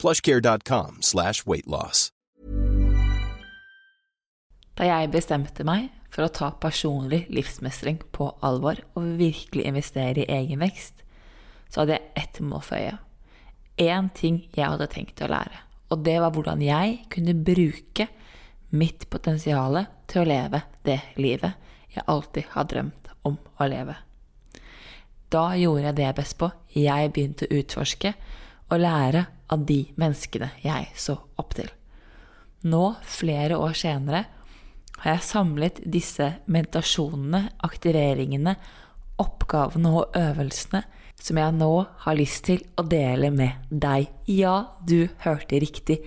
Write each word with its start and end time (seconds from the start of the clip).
plushcare.com 0.00 1.02
slash 1.04 1.44
weightloss. 1.46 2.08
Da 4.80 4.86
jeg 4.88 5.10
bestemte 5.12 5.64
meg 5.68 5.90
for 6.10 6.24
å 6.24 6.32
ta 6.32 6.50
personlig 6.56 7.26
livsmestring 7.28 8.00
på 8.16 8.30
alvor 8.46 8.80
og 8.96 9.14
virkelig 9.20 9.66
investere 9.68 10.24
i 10.24 10.30
egen 10.40 10.62
vekst, 10.64 11.02
så 11.68 11.82
hadde 11.82 11.98
jeg 11.98 12.12
ett 12.22 12.40
mål 12.40 12.64
for 12.64 12.80
øye. 12.80 12.96
Én 13.80 14.08
ting 14.16 14.42
jeg 14.56 14.66
hadde 14.66 14.88
tenkt 14.92 15.20
å 15.22 15.28
lære, 15.30 15.60
og 15.92 16.02
det 16.04 16.16
var 16.22 16.32
hvordan 16.34 16.64
jeg 16.64 16.96
kunne 17.12 17.36
bruke 17.36 18.08
mitt 18.70 19.06
potensial 19.10 19.82
til 20.10 20.22
å 20.22 20.28
leve 20.28 20.62
det 20.86 21.00
livet 21.20 21.68
jeg 21.90 22.06
alltid 22.06 22.50
har 22.54 22.68
drømt 22.70 23.10
om 23.26 23.36
å 23.36 23.68
leve. 23.68 23.96
Da 25.30 25.44
gjorde 25.58 25.90
jeg 25.90 25.96
det 25.98 26.06
jeg 26.06 26.18
best 26.18 26.36
på. 26.38 26.48
Jeg 26.74 27.12
begynte 27.14 27.46
å 27.46 27.60
utforske 27.60 28.14
og 28.70 28.80
lære 28.82 29.24
av 29.50 29.64
de 29.66 29.82
menneskene 30.00 30.52
jeg 30.62 30.90
så 30.98 31.16
opp 31.40 31.56
til. 31.58 31.70
Nå, 32.70 32.82
flere 33.02 33.58
år 33.58 33.74
senere, 33.78 34.24
har 35.00 35.16
jeg 35.16 35.24
samlet 35.30 35.80
disse 35.88 36.26
meditasjonene, 36.52 37.46
aktiveringene, 37.64 38.54
oppgavene 39.20 39.92
og 39.96 40.16
øvelsene 40.16 40.82
som 41.20 41.40
jeg 41.40 41.56
nå 41.56 41.72
har 42.04 42.16
lyst 42.16 42.46
til 42.48 42.62
å 42.80 42.84
dele 42.88 43.30
med 43.32 43.70
deg. 43.70 44.08
Ja, 44.28 44.72
du 44.80 45.08
hørte 45.24 45.60
riktig. 45.60 46.00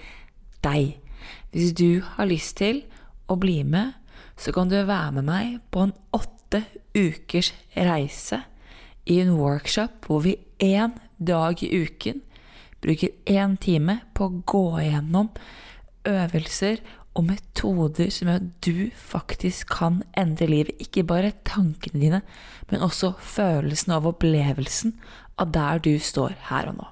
Deg. 0.64 0.98
Hvis 1.54 1.74
du 1.78 2.02
har 2.16 2.30
lyst 2.30 2.58
til 2.62 2.84
å 3.30 3.38
bli 3.40 3.62
med, 3.68 3.94
så 4.38 4.54
kan 4.56 4.70
du 4.72 4.80
være 4.80 5.20
med 5.20 5.28
meg 5.28 5.60
på 5.74 5.86
en 5.86 5.94
åtte 6.16 6.64
ukers 6.96 7.52
reise 7.76 8.42
i 9.10 9.20
en 9.22 9.36
workshop 9.38 10.08
hvor 10.08 10.24
vi 10.26 10.38
én 10.64 10.96
dag 11.18 11.62
i 11.66 11.70
uken 11.84 12.22
bruker 12.84 13.14
én 13.30 13.56
time 13.62 14.00
på 14.16 14.28
å 14.28 14.42
gå 14.48 14.66
igjennom 14.84 15.32
øvelser 16.10 16.82
og 17.14 17.28
metoder 17.28 18.10
som 18.14 18.30
gjør 18.30 18.40
at 18.42 18.66
du 18.66 18.78
faktisk 18.98 19.70
kan 19.76 20.02
endre 20.18 20.48
livet. 20.50 20.80
Ikke 20.82 21.06
bare 21.08 21.36
tankene 21.46 22.02
dine, 22.02 22.22
men 22.72 22.86
også 22.86 23.14
følelsen 23.22 23.94
av 23.96 24.08
opplevelsen 24.10 24.96
av 25.42 25.54
der 25.54 25.82
du 25.84 25.94
står 26.02 26.36
her 26.50 26.72
og 26.72 26.80
nå. 26.82 26.90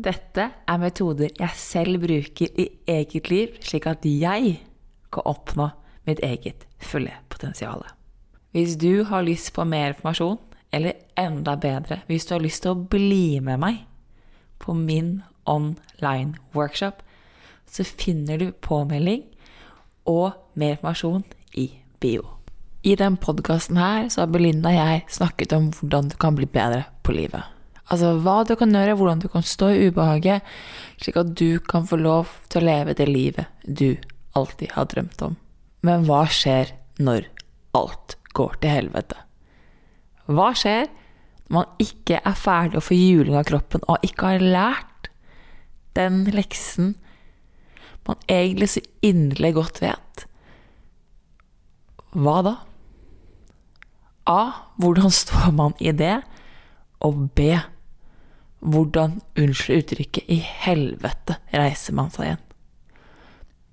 Dette 0.00 0.46
er 0.50 0.80
metoder 0.80 1.32
jeg 1.36 1.60
selv 1.60 2.00
bruker 2.02 2.54
i 2.58 2.70
eget 2.88 3.28
liv, 3.30 3.56
slik 3.62 3.86
at 3.90 4.06
jeg 4.06 4.56
kan 5.12 5.26
oppnå 5.28 5.68
mitt 6.08 6.22
eget 6.24 6.64
fulle 6.80 7.12
potensial. 7.28 7.84
Hvis 8.56 8.78
du 8.80 9.04
har 9.06 9.26
lyst 9.26 9.52
på 9.54 9.66
mer 9.68 9.92
informasjon, 9.92 10.40
eller 10.72 10.96
enda 11.18 11.56
bedre, 11.58 12.00
hvis 12.06 12.26
du 12.26 12.34
har 12.36 12.42
lyst 12.42 12.64
til 12.64 12.72
å 12.72 12.88
bli 12.90 13.40
med 13.42 13.60
meg 13.62 13.84
på 14.60 14.74
min 14.76 15.22
online 15.48 16.36
workshop, 16.56 17.02
så 17.70 17.84
finner 17.84 18.38
du 18.38 18.50
påmelding 18.52 19.24
og 20.10 20.32
mer 20.54 20.76
informasjon 20.76 21.24
i 21.58 21.70
bio. 22.00 22.26
I 22.82 22.94
den 22.96 23.18
podkasten 23.20 23.76
her 23.76 24.08
så 24.08 24.24
har 24.24 24.32
Belinda 24.32 24.72
og 24.72 24.78
jeg 24.78 25.02
snakket 25.12 25.52
om 25.52 25.70
hvordan 25.76 26.08
du 26.12 26.16
kan 26.20 26.36
bli 26.36 26.48
bedre 26.48 26.86
på 27.04 27.12
livet. 27.12 27.44
Altså 27.90 28.14
hva 28.22 28.40
du 28.46 28.54
kan 28.56 28.72
gjøre, 28.72 28.94
hvordan 28.96 29.20
du 29.20 29.28
kan 29.28 29.44
stå 29.44 29.72
i 29.74 29.88
ubehaget, 29.90 30.46
slik 31.02 31.18
at 31.20 31.34
du 31.36 31.58
kan 31.58 31.88
få 31.90 31.98
lov 31.98 32.30
til 32.48 32.62
å 32.62 32.68
leve 32.68 32.94
det 32.96 33.08
livet 33.10 33.50
du 33.66 33.98
alltid 34.38 34.76
har 34.76 34.88
drømt 34.92 35.24
om. 35.26 35.36
Men 35.82 36.06
hva 36.06 36.22
skjer 36.30 36.72
når 37.02 37.26
alt 37.76 38.16
går 38.36 38.56
til 38.62 38.74
helvete? 38.76 39.18
Hva 40.30 40.52
skjer 40.54 40.86
man 41.50 41.68
ikke 41.82 42.20
er 42.22 42.38
ferdig 42.38 42.78
å 42.78 42.84
få 42.84 42.96
juling 42.96 43.36
av 43.38 43.46
kroppen 43.48 43.82
og 43.90 44.04
ikke 44.06 44.34
har 44.34 44.44
lært 44.44 45.10
den 45.98 46.22
leksen 46.30 46.94
man 48.06 48.18
egentlig 48.30 48.70
så 48.72 48.82
inderlig 49.06 49.54
godt 49.58 49.80
vet? 49.82 50.24
Hva 52.10 52.40
da? 52.42 52.54
A. 54.30 54.40
Hvordan 54.80 55.10
står 55.14 55.50
man 55.54 55.76
i 55.78 55.92
det? 55.92 56.20
Og 57.06 57.28
B. 57.34 57.52
Hvordan, 58.60 59.20
unnskyld 59.38 59.84
uttrykket, 59.84 60.24
i 60.28 60.40
helvete 60.42 61.38
reiser 61.54 61.96
man 61.96 62.10
seg 62.12 62.28
igjen? 62.28 62.46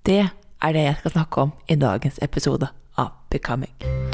Det 0.08 0.22
er 0.24 0.78
det 0.78 0.86
jeg 0.86 1.00
skal 1.02 1.18
snakke 1.18 1.48
om 1.48 1.56
i 1.68 1.76
dagens 1.76 2.22
episode 2.24 2.72
av 2.98 3.12
Becoming. 3.34 4.07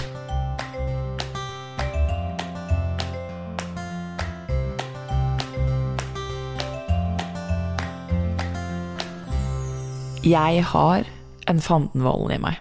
Jeg 10.24 10.62
har 10.64 11.04
en 11.52 11.58
Fantenvolden 11.60 12.32
i 12.32 12.40
meg. 12.40 12.60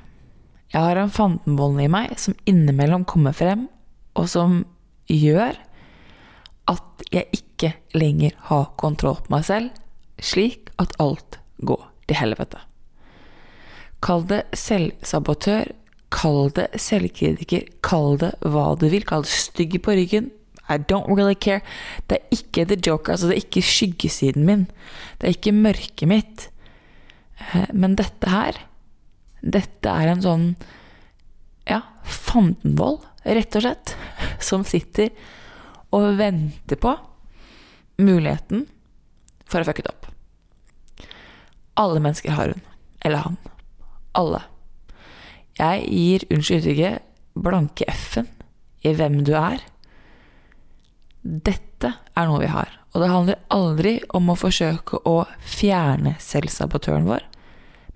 Jeg 0.75 0.83
har 0.83 0.99
en 0.99 1.13
Fantenvolden 1.15 1.85
i 1.85 1.93
meg 1.95 2.17
som 2.19 2.35
innimellom 2.51 3.05
kommer 3.07 3.37
frem, 3.39 3.69
og 4.19 4.27
som 4.33 4.65
gjør 5.07 5.55
at 6.73 7.05
jeg 7.15 7.39
ikke 7.39 7.71
lenger 7.95 8.35
har 8.49 8.73
kontroll 8.83 9.21
på 9.23 9.37
meg 9.37 9.47
selv, 9.47 9.71
slik 10.19 10.73
at 10.83 10.97
alt 10.99 11.39
går 11.63 11.87
til 12.11 12.19
helvete. 12.19 12.59
Kall 14.03 14.27
det 14.27 14.43
selvsabotør, 14.59 15.71
kall 16.11 16.51
det 16.59 16.67
selvkritiker, 16.83 17.69
kall 17.87 18.19
det 18.25 18.35
hva 18.43 18.73
du 18.75 18.89
vil, 18.91 19.07
kall 19.07 19.23
det 19.23 19.37
stygg 19.39 19.79
på 19.87 19.95
ryggen. 19.95 20.33
I 20.67 20.81
don't 20.83 21.07
really 21.15 21.39
care. 21.39 21.63
Det 22.11 22.19
er 22.19 22.35
ikke 22.35 22.67
the 22.67 22.81
joker, 22.83 23.15
altså 23.15 23.31
det 23.31 23.37
er 23.37 23.45
ikke 23.47 23.63
skyggesiden 23.71 24.51
min. 24.51 24.67
Det 25.21 25.31
er 25.31 25.39
ikke 25.39 25.55
mørket 25.55 26.11
mitt. 26.11 26.49
Men 27.73 27.97
dette 27.99 28.31
her, 28.31 28.59
dette 29.43 29.91
er 29.91 30.13
en 30.13 30.23
sånn 30.25 30.47
ja, 31.69 31.81
fandenvold, 32.03 33.05
rett 33.25 33.59
og 33.59 33.65
slett, 33.65 33.95
som 34.49 34.67
sitter 34.67 35.13
og 35.93 36.17
venter 36.19 36.81
på 36.81 36.95
muligheten 38.03 38.67
for 39.47 39.61
å 39.61 39.69
fucke 39.69 39.85
det 39.85 39.93
opp. 39.93 40.09
Alle 41.81 42.03
mennesker 42.05 42.35
har 42.37 42.53
hun, 42.53 42.63
eller 43.05 43.27
han. 43.27 43.39
Alle. 44.19 44.43
Jeg 45.57 45.85
gir, 45.89 46.25
unnskyld 46.33 46.63
uttrykket, 46.63 47.11
blanke 47.33 47.89
F-en 47.89 48.29
i 48.85 48.93
hvem 48.97 49.21
du 49.25 49.33
er. 49.39 49.63
Dette 51.23 51.93
er 52.19 52.29
noe 52.29 52.41
vi 52.43 52.51
har, 52.51 52.73
og 52.93 53.03
det 53.03 53.11
handler 53.13 53.45
aldri 53.55 53.93
om 54.17 54.33
å 54.33 54.39
forsøke 54.39 55.01
å 55.09 55.23
fjerne 55.47 56.17
selvsabotøren 56.21 57.07
vår, 57.09 57.25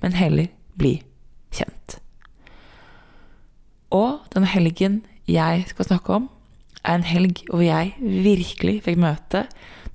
men 0.03 0.17
heller 0.17 0.51
bli 0.79 0.99
kjent. 1.55 1.99
Og 3.95 4.27
den 4.35 4.47
helgen 4.51 5.05
jeg 5.31 5.67
skal 5.71 5.89
snakke 5.89 6.19
om, 6.21 6.29
er 6.87 7.01
en 7.01 7.07
helg 7.07 7.43
hvor 7.49 7.65
jeg 7.65 7.95
virkelig 8.01 8.81
fikk 8.87 9.01
møte 9.03 9.47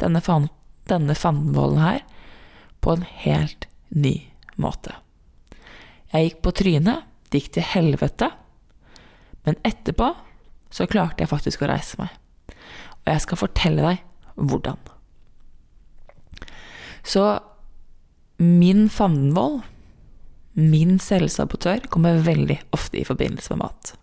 denne, 0.02 0.22
fan, 0.24 0.50
denne 0.90 1.16
fandenvollen 1.16 1.80
her 1.82 2.02
på 2.84 2.98
en 2.98 3.06
helt 3.24 3.68
ny 3.90 4.16
måte. 4.60 4.96
Jeg 6.12 6.28
gikk 6.28 6.42
på 6.44 6.56
trynet, 6.60 7.06
det 7.32 7.44
gikk 7.44 7.54
til 7.56 7.70
helvete, 7.72 8.32
men 9.48 9.60
etterpå 9.66 10.12
så 10.72 10.88
klarte 10.90 11.24
jeg 11.24 11.32
faktisk 11.32 11.64
å 11.64 11.70
reise 11.72 12.00
meg. 12.00 12.12
Og 13.02 13.14
jeg 13.14 13.24
skal 13.24 13.40
fortelle 13.40 13.86
deg 13.86 14.02
hvordan. 14.36 14.80
Så 17.04 17.24
min 18.42 18.88
fandenivold, 18.90 19.62
min 20.58 20.98
selvsabotør, 21.00 21.88
kommer 21.92 22.22
veldig 22.26 22.60
ofte 22.76 23.00
i 23.02 23.08
forbindelse 23.08 23.56
med 23.56 23.64
mat. 23.64 23.94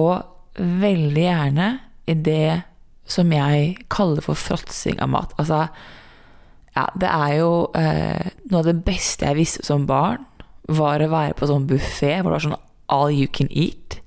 Og 0.00 0.58
veldig 0.58 1.24
gjerne 1.24 1.68
i 2.10 2.16
det 2.18 2.62
som 3.08 3.32
jeg 3.32 3.76
kaller 3.92 4.24
for 4.24 4.38
fråtsing 4.38 5.00
av 5.02 5.10
mat. 5.12 5.32
Altså, 5.40 5.64
ja, 6.76 6.86
det 6.96 7.08
er 7.08 7.32
jo 7.40 7.52
eh, 7.76 8.30
noe 8.48 8.62
av 8.62 8.68
det 8.68 8.78
beste 8.86 9.28
jeg 9.28 9.40
visste 9.40 9.66
som 9.66 9.88
barn, 9.88 10.24
var 10.70 11.02
å 11.02 11.10
være 11.10 11.34
på 11.36 11.48
sånn 11.50 11.66
buffé 11.68 12.14
hvor 12.20 12.30
det 12.30 12.36
var 12.36 12.44
sånn 12.46 12.60
all 12.92 13.10
you 13.12 13.28
can 13.28 13.50
eat. 13.50 13.98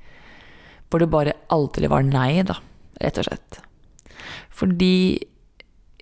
Hvor 0.89 1.01
det 1.01 1.11
bare 1.11 1.35
aldri 1.53 1.89
var 1.91 2.05
nei, 2.07 2.41
da, 2.47 2.57
rett 3.01 3.19
og 3.19 3.27
slett. 3.27 3.59
Fordi 4.55 4.95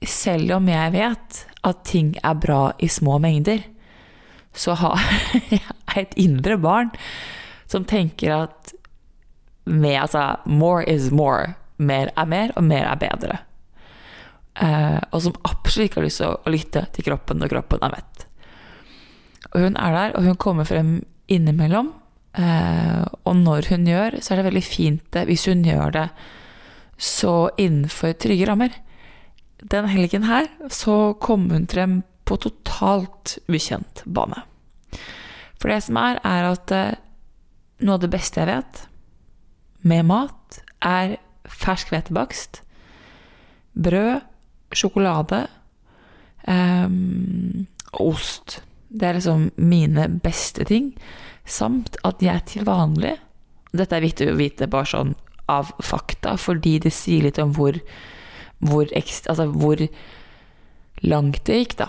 selv 0.05 0.59
om 0.59 0.67
jeg 0.69 0.93
vet 0.93 1.43
at 1.63 1.83
ting 1.87 2.13
er 2.21 2.37
bra 2.37 2.63
i 2.83 2.89
små 2.91 3.17
mengder, 3.23 3.63
så 4.53 4.75
har 4.79 5.01
jeg 5.49 5.61
et 5.97 6.15
indre 6.19 6.57
barn 6.61 6.93
som 7.69 7.85
tenker 7.89 8.35
at 8.35 8.73
med, 9.65 9.95
altså, 10.01 10.35
more 10.45 10.83
is 10.89 11.09
more. 11.11 11.55
Mer 11.77 12.11
er 12.17 12.27
mer, 12.29 12.51
og 12.55 12.65
mer 12.67 12.85
er 12.85 12.99
bedre. 12.99 13.39
Eh, 14.61 14.99
og 15.09 15.23
som 15.23 15.35
absolutt 15.47 15.89
ikke 15.89 16.01
har 16.01 16.05
lyst 16.05 16.21
til 16.21 16.29
å, 16.29 16.51
lytte 16.51 16.85
til 16.93 17.07
kroppen 17.07 17.39
når 17.41 17.53
kroppen 17.55 17.85
er 17.85 17.95
mett. 17.95 18.27
Og 19.53 19.65
hun 19.65 19.77
er 19.79 19.97
der, 19.97 20.15
og 20.17 20.27
hun 20.27 20.39
kommer 20.41 20.67
frem 20.67 20.93
innimellom. 21.31 21.93
Eh, 22.37 23.03
og 23.23 23.35
når 23.39 23.71
hun 23.71 23.87
gjør, 23.89 24.19
så 24.19 24.33
er 24.33 24.41
det 24.41 24.49
veldig 24.51 24.65
fint 24.65 25.03
det, 25.15 25.25
hvis 25.29 25.47
hun 25.49 25.63
gjør 25.65 25.95
det 25.95 26.07
så 27.03 27.49
innenfor 27.59 28.13
trygge 28.21 28.47
rammer. 28.49 28.75
Den 29.63 29.87
helgen 29.89 30.27
her 30.27 30.49
så 30.73 31.15
kom 31.23 31.49
hun 31.53 31.69
frem 31.71 32.01
på 32.23 32.37
totalt 32.39 33.37
ukjent 33.51 34.03
bane. 34.05 34.43
For 35.59 35.71
det 35.71 35.81
som 35.85 35.99
er, 35.99 36.19
er 36.27 36.49
at 36.51 36.73
eh, 36.75 36.95
noe 37.83 37.97
av 37.97 38.03
det 38.03 38.11
beste 38.13 38.41
jeg 38.41 38.49
vet 38.51 38.83
med 39.83 40.07
mat, 40.07 40.61
er 40.83 41.17
fersk 41.47 41.91
hvetebakst, 41.91 42.61
brød, 43.73 44.23
sjokolade 44.73 45.45
um, 46.47 47.65
ost. 47.99 48.61
Det 48.87 49.07
er 49.07 49.17
liksom 49.17 49.49
mine 49.55 50.07
beste 50.23 50.65
ting. 50.69 50.93
Samt 51.45 51.97
at 52.07 52.23
jeg 52.23 52.45
til 52.47 52.63
vanlig 52.67 53.17
Dette 53.73 53.97
er 53.97 54.05
viktig 54.05 54.27
å 54.29 54.37
vite 54.37 54.67
bare 54.69 54.85
sånn 54.85 55.15
av 55.49 55.71
fakta, 55.81 56.35
fordi 56.37 56.75
det 56.85 56.91
sier 56.93 57.25
litt 57.25 57.39
om 57.41 57.55
hvor, 57.57 57.79
hvor, 58.61 58.85
altså 58.93 59.47
hvor 59.49 59.81
langt 61.01 61.41
det 61.49 61.57
gikk, 61.57 61.73
da. 61.81 61.87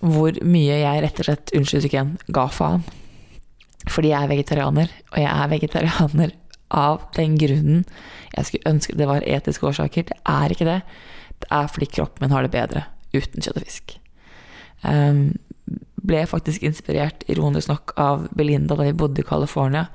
Hvor 0.00 0.36
mye 0.46 0.80
jeg 0.80 1.02
rett 1.04 1.20
og 1.20 1.28
slett, 1.28 1.52
unnskyld 1.56 1.88
ikke 1.90 2.04
ga 2.32 2.46
faen. 2.52 2.84
Fordi 3.90 4.12
jeg 4.12 4.22
er 4.22 4.30
vegetarianer, 4.30 4.92
og 5.12 5.18
jeg 5.20 5.30
er 5.32 5.52
vegetarianer 5.52 6.32
av 6.70 7.02
den 7.16 7.34
grunnen 7.40 7.84
jeg 8.36 8.46
skulle 8.46 8.70
ønske 8.70 8.96
det 8.98 9.08
var 9.10 9.26
etiske 9.26 9.66
årsaker. 9.66 10.06
Det 10.10 10.18
er 10.28 10.54
ikke 10.54 10.68
det. 10.68 10.80
Det 11.42 11.48
er 11.56 11.70
fordi 11.72 11.88
kroppen 11.96 12.24
min 12.24 12.34
har 12.34 12.46
det 12.46 12.52
bedre 12.54 12.84
uten 13.14 13.42
kjøtt 13.42 13.58
og 13.58 13.64
fisk. 13.66 13.96
Um, 14.86 15.32
ble 16.00 16.22
faktisk 16.28 16.64
inspirert, 16.64 17.24
ironisk 17.28 17.68
nok, 17.68 17.94
av 18.00 18.28
Belinda 18.36 18.76
da 18.78 18.86
vi 18.86 18.96
bodde 18.96 19.22
i 19.22 19.26
California. 19.26 19.88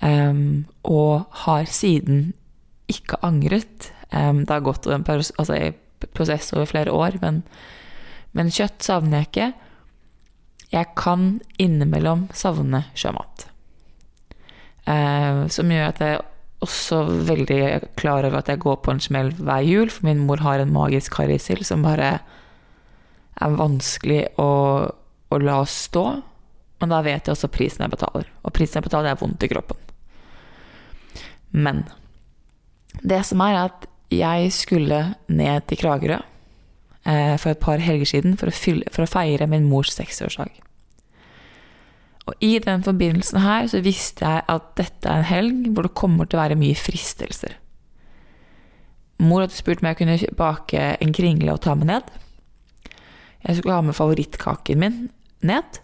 Um, 0.00 0.68
og 0.86 1.26
har 1.46 1.66
siden 1.72 2.32
ikke 2.90 3.18
angret. 3.26 3.90
Um, 4.12 4.44
det 4.44 4.52
har 4.52 4.66
gått 4.66 4.86
en 4.86 5.06
altså, 5.08 5.58
prosess 6.14 6.52
over 6.52 6.68
flere 6.68 6.92
år, 6.94 7.18
men, 7.24 7.42
men 8.38 8.52
kjøtt 8.54 8.86
savner 8.86 9.24
jeg 9.24 9.28
ikke. 9.28 9.48
Jeg 10.70 10.90
kan 11.00 11.30
innimellom 11.58 12.28
savne 12.36 12.84
sjømat. 12.98 13.48
Eh, 14.88 15.46
som 15.52 15.72
gjør 15.72 15.88
at 15.90 16.02
jeg 16.04 16.20
også 16.64 17.02
veldig 17.28 17.60
klar 17.98 18.26
over 18.26 18.40
at 18.40 18.50
jeg 18.50 18.62
går 18.62 18.78
på 18.82 18.94
en 18.94 19.02
smell 19.02 19.32
hver 19.36 19.66
jul, 19.66 19.90
for 19.92 20.06
min 20.08 20.22
mor 20.26 20.42
har 20.42 20.62
en 20.62 20.72
magisk 20.74 21.18
harrysild 21.20 21.66
som 21.66 21.84
bare 21.86 22.18
er 23.38 23.58
vanskelig 23.58 24.24
å, 24.42 24.50
å 25.30 25.42
la 25.42 25.58
stå. 25.68 26.06
Men 26.78 26.94
da 26.94 27.02
vet 27.06 27.26
jeg 27.26 27.34
også 27.34 27.50
prisen 27.52 27.84
jeg 27.84 27.94
betaler. 27.94 28.26
Og 28.46 28.54
prisen 28.54 28.78
jeg 28.78 28.86
betaler, 28.88 29.12
er 29.12 29.20
vondt 29.20 29.44
i 29.44 29.50
kroppen. 29.50 29.78
Men 31.54 31.86
det 33.02 33.22
som 33.26 33.42
er, 33.44 33.68
at 33.68 33.86
jeg 34.14 34.50
skulle 34.54 35.02
ned 35.28 35.66
til 35.68 35.80
Kragerø 35.80 36.18
for 37.40 37.54
et 37.54 37.60
par 37.62 37.80
helger 37.80 38.10
siden 38.10 38.34
for 38.36 38.50
å, 38.50 38.54
fylle, 38.54 38.88
for 38.92 39.06
å 39.06 39.08
feire 39.08 39.46
min 39.48 39.64
mors 39.70 39.94
60-årsdag. 39.94 40.50
Og 42.28 42.44
i 42.44 42.58
den 42.60 42.84
forbindelsen 42.84 43.40
her 43.40 43.68
så 43.70 43.80
visste 43.84 44.28
jeg 44.28 44.44
at 44.52 44.68
dette 44.76 45.08
er 45.08 45.22
en 45.22 45.30
helg 45.30 45.70
hvor 45.72 45.86
det 45.86 45.96
kommer 45.96 46.28
til 46.28 46.36
å 46.36 46.42
være 46.42 46.58
mye 46.60 46.76
fristelser. 46.76 47.56
Mor 49.24 49.42
hadde 49.42 49.56
spurt 49.56 49.82
om 49.82 49.88
jeg 49.88 49.98
kunne 50.02 50.18
bake 50.38 50.82
en 51.00 51.14
kringle 51.16 51.54
og 51.54 51.62
ta 51.64 51.74
med 51.78 51.90
ned. 51.90 52.10
Jeg 53.46 53.58
skulle 53.58 53.78
ha 53.78 53.84
med 53.86 53.96
favorittkaken 53.96 54.82
min 54.82 54.98
ned. 55.46 55.80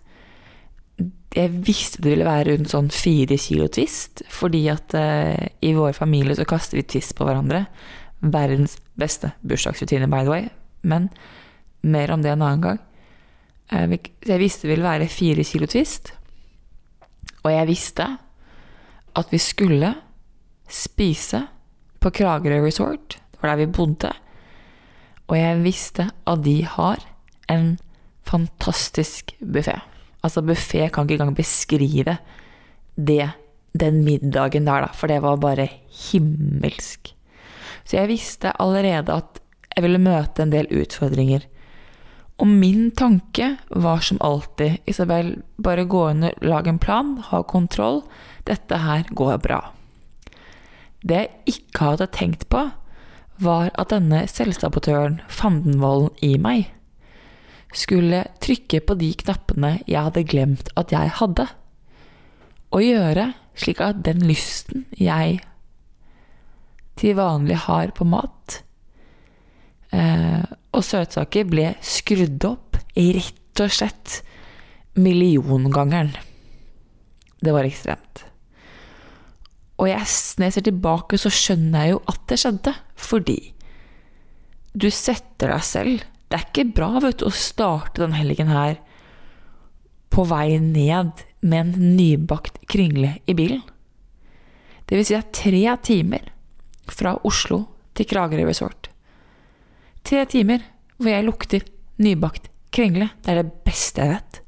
Jeg 1.35 1.51
visste 1.67 2.03
det 2.05 2.13
ville 2.13 2.29
være 2.29 2.53
rundt 2.53 2.71
sånn 2.71 2.93
fire 2.95 3.39
kilo 3.41 3.67
twist, 3.73 4.23
fordi 4.31 4.67
at 4.71 4.95
uh, 4.95 5.41
i 5.65 5.73
vår 5.75 5.97
familie 5.97 6.37
så 6.39 6.47
kaster 6.47 6.79
vi 6.79 6.85
twist 6.87 7.17
på 7.19 7.27
hverandre. 7.27 7.65
Verdens 8.21 8.77
beste 9.01 9.33
bursdagsrutine, 9.43 10.11
by 10.13 10.23
the 10.23 10.31
way. 10.31 10.47
Men 10.85 11.09
mer 11.83 12.13
om 12.15 12.23
det 12.23 12.33
en 12.33 12.45
annen 12.45 12.65
gang. 12.65 12.83
Uh, 13.73 13.97
jeg 14.29 14.41
visste 14.41 14.69
det 14.69 14.75
ville 14.75 14.87
være 14.87 15.11
fire 15.13 15.45
kilo 15.45 15.69
twist. 15.71 16.13
Og 17.45 17.53
jeg 17.53 17.69
visste 17.69 18.07
at 19.15 19.33
vi 19.33 19.39
skulle 19.39 19.93
spise 20.71 21.45
på 22.01 22.11
Kragerø 22.11 22.65
Resort, 22.65 23.19
det 23.33 23.41
var 23.41 23.53
der 23.53 23.63
vi 23.63 23.73
bodde. 23.73 24.11
Og 25.29 25.39
jeg 25.39 25.63
visste 25.65 26.09
at 26.27 26.45
de 26.45 26.59
har 26.69 27.01
en 27.53 27.77
fantastisk 28.25 29.35
buffé. 29.41 29.79
Altså, 30.25 30.41
buffé 30.41 30.89
kan 30.89 31.05
ikke 31.05 31.21
engang 31.21 31.37
beskrive 31.37 32.17
det, 32.97 33.31
den 33.81 34.05
middagen 34.05 34.67
der, 34.67 34.87
da, 34.87 34.93
for 34.93 35.11
det 35.11 35.21
var 35.23 35.37
bare 35.37 35.69
himmelsk. 36.11 37.15
Så 37.85 37.97
jeg 37.97 38.09
visste 38.09 38.53
allerede 38.61 39.13
at 39.13 39.41
jeg 39.75 39.83
ville 39.85 40.03
møte 40.03 40.43
en 40.43 40.55
del 40.55 40.71
utfordringer 40.71 41.45
og 42.43 42.51
min 42.51 42.89
tanke 42.99 43.55
var 43.71 44.03
som 44.03 44.19
alltid, 44.25 44.81
Isabel, 44.91 45.37
bare 45.63 45.87
gå 45.87 46.01
og 46.09 46.25
lage 46.43 46.73
en 46.73 46.81
plan, 46.83 47.17
ha 47.31 47.43
kontroll, 47.47 48.03
dette 48.49 48.81
her 48.83 49.07
går 49.15 49.39
bra. 49.43 49.61
Det 51.05 51.21
jeg 51.21 51.31
ikke 51.55 51.93
hadde 51.93 52.11
tenkt 52.11 52.49
på, 52.51 52.65
var 53.39 53.71
at 53.79 53.93
denne 53.93 54.25
selvsabotøren, 54.31 55.21
Fandenvolden 55.29 56.11
i 56.23 56.35
meg, 56.39 56.73
skulle 57.75 58.25
trykke 58.43 58.81
på 58.87 58.95
de 58.99 59.11
knappene 59.19 59.73
jeg 59.91 60.07
hadde 60.07 60.27
glemt 60.31 60.71
at 60.79 60.95
jeg 60.95 61.11
hadde, 61.19 61.49
og 62.75 62.83
gjøre 62.83 63.33
slik 63.59 63.81
at 63.83 64.03
den 64.07 64.23
lysten 64.27 64.87
jeg 64.99 65.39
til 66.99 67.19
vanlig 67.19 67.59
har 67.67 67.91
på 67.95 68.07
mat, 68.07 68.63
og 69.95 70.83
søtsaker 70.83 71.47
ble 71.49 71.73
skrudd 71.85 72.45
opp 72.49 72.79
rett 72.95 73.63
og 73.63 73.75
slett 73.75 74.21
milliongangeren. 74.99 76.15
Det 77.45 77.53
var 77.55 77.67
ekstremt. 77.67 78.25
Og 79.83 79.91
jeg, 79.91 80.07
når 80.39 80.47
jeg 80.47 80.55
ser 80.57 80.67
tilbake, 80.69 81.19
så 81.19 81.33
skjønner 81.35 81.85
jeg 81.85 81.95
jo 81.95 82.01
at 82.11 82.23
det 82.31 82.39
skjedde, 82.41 82.75
fordi 82.95 83.39
du 84.75 84.89
setter 84.91 85.53
deg 85.53 85.63
selv 85.63 86.03
Det 86.27 86.39
er 86.41 86.47
ikke 86.49 86.65
bra 86.75 86.89
vet 86.99 87.21
du, 87.21 87.29
å 87.29 87.37
starte 87.37 88.01
den 88.01 88.15
helgen 88.17 88.49
her 88.51 88.81
på 90.11 90.25
vei 90.27 90.57
ned 90.59 91.21
med 91.45 91.59
en 91.61 91.93
nybakt 91.95 92.57
kringle 92.71 93.13
i 93.31 93.37
bilen. 93.39 93.63
Det 94.89 94.99
vil 94.99 95.07
si 95.07 95.15
at 95.15 95.31
tre 95.37 95.63
timer 95.85 96.33
fra 96.91 97.15
Oslo 97.29 97.61
til 97.95 98.09
Kragerø 98.11 98.49
Resort 98.49 98.89
Tre 100.05 100.25
timer 100.31 100.65
hvor 100.99 101.11
jeg 101.11 101.27
lukter 101.27 101.65
nybakt 102.03 102.51
kringle. 102.75 103.09
Det 103.23 103.33
er 103.33 103.43
det 103.43 103.65
beste 103.67 104.03
jeg 104.03 104.17
vet. 104.17 104.41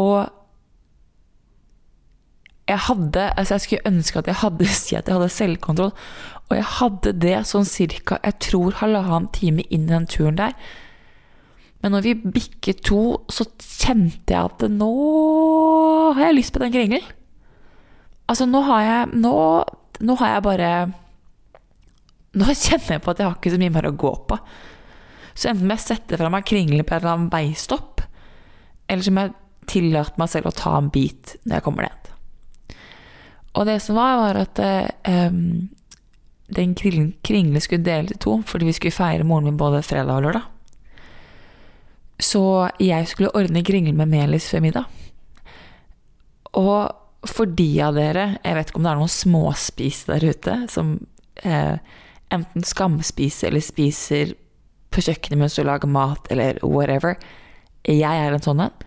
Og 0.00 0.28
jeg 2.70 2.78
hadde 2.86 3.24
altså 3.34 3.54
Jeg 3.54 3.60
skulle 3.64 3.88
ønske 3.90 4.18
at 4.18 4.28
jeg 4.30 4.38
hadde 4.44 4.66
si 4.82 4.94
at 4.98 5.08
jeg 5.08 5.16
hadde 5.16 5.32
selvkontroll. 5.34 5.90
Og 6.50 6.56
jeg 6.56 6.68
hadde 6.76 7.16
det 7.22 7.34
sånn 7.48 7.68
cirka 7.68 8.20
jeg 8.24 8.38
tror 8.46 8.78
halvannen 8.82 9.30
time 9.34 9.66
inn 9.70 9.88
i 9.88 9.94
den 9.94 10.08
turen 10.10 10.38
der. 10.38 10.54
Men 11.80 11.94
når 11.94 12.04
vi 12.04 12.14
bikket 12.36 12.82
to, 12.84 13.22
så 13.32 13.46
kjente 13.56 14.34
jeg 14.34 14.50
at 14.50 14.66
nå 14.68 14.90
har 16.12 16.26
jeg 16.28 16.36
lyst 16.36 16.52
på 16.52 16.60
den 16.60 16.74
kringelen. 16.74 17.06
Altså, 18.28 18.46
nå 18.46 18.60
har 18.62 18.82
jeg 18.84 19.20
Nå, 19.22 19.32
nå 20.00 20.16
har 20.20 20.34
jeg 20.34 20.42
bare 20.44 20.70
Nå 22.38 22.46
kjenner 22.54 22.96
jeg 22.96 23.02
på 23.02 23.12
at 23.12 23.20
jeg 23.20 23.26
har 23.26 23.38
ikke 23.38 23.54
så 23.54 23.60
mye 23.60 23.74
mer 23.74 23.88
å 23.88 23.96
gå 23.98 24.12
på. 24.30 24.38
Så 25.34 25.50
enten 25.50 25.66
må 25.66 25.76
jeg 25.76 25.86
sette 25.86 26.18
fra 26.20 26.30
meg 26.32 26.46
kringle 26.46 26.84
på 26.86 26.94
en 26.94 27.02
eller 27.02 27.14
annen 27.14 27.32
veistopp, 27.32 28.04
eller 28.90 29.06
så 29.06 29.14
må 29.14 29.26
jeg 29.26 29.36
tillate 29.70 30.18
meg 30.20 30.30
selv 30.32 30.50
å 30.50 30.54
ta 30.54 30.76
en 30.78 30.90
bit 30.92 31.36
når 31.44 31.56
jeg 31.56 31.66
kommer 31.66 31.86
ned. 31.86 32.08
Og 33.58 33.66
det 33.66 33.80
som 33.82 33.98
var, 33.98 34.20
var 34.20 34.38
at 34.44 34.60
eh, 34.62 35.30
den 36.54 36.74
kringle 36.78 37.62
skulle 37.62 37.86
deles 37.86 38.14
i 38.14 38.22
to, 38.22 38.38
fordi 38.46 38.68
vi 38.68 38.74
skulle 38.76 38.94
feire 38.94 39.26
moren 39.26 39.48
min 39.48 39.58
både 39.58 39.82
fredag 39.86 40.18
og 40.18 40.26
lørdag. 40.26 40.46
Så 42.20 42.42
jeg 42.82 43.08
skulle 43.08 43.32
ordne 43.38 43.64
kringle 43.64 43.94
med 43.96 44.10
melis 44.12 44.50
før 44.50 44.64
middag. 44.66 44.98
Og 46.58 47.28
for 47.30 47.48
de 47.56 47.68
av 47.84 47.96
dere, 47.96 48.26
jeg 48.44 48.56
vet 48.56 48.70
ikke 48.70 48.80
om 48.80 48.86
det 48.86 48.92
er 48.92 49.00
noen 49.00 49.12
småspis 49.12 50.04
der 50.08 50.24
ute, 50.30 50.56
som 50.72 50.94
eh, 51.44 51.76
enten 52.34 52.64
skamspiser 52.66 53.50
eller 53.50 53.64
spiser 53.64 54.34
på 54.90 55.02
kjøkkenet 55.06 55.38
mens 55.38 55.58
du 55.58 55.64
lager 55.66 55.90
mat, 55.90 56.26
eller 56.30 56.58
whatever. 56.66 57.18
Jeg 57.86 58.02
er 58.10 58.34
en 58.34 58.44
sånn 58.44 58.64
en. 58.66 58.86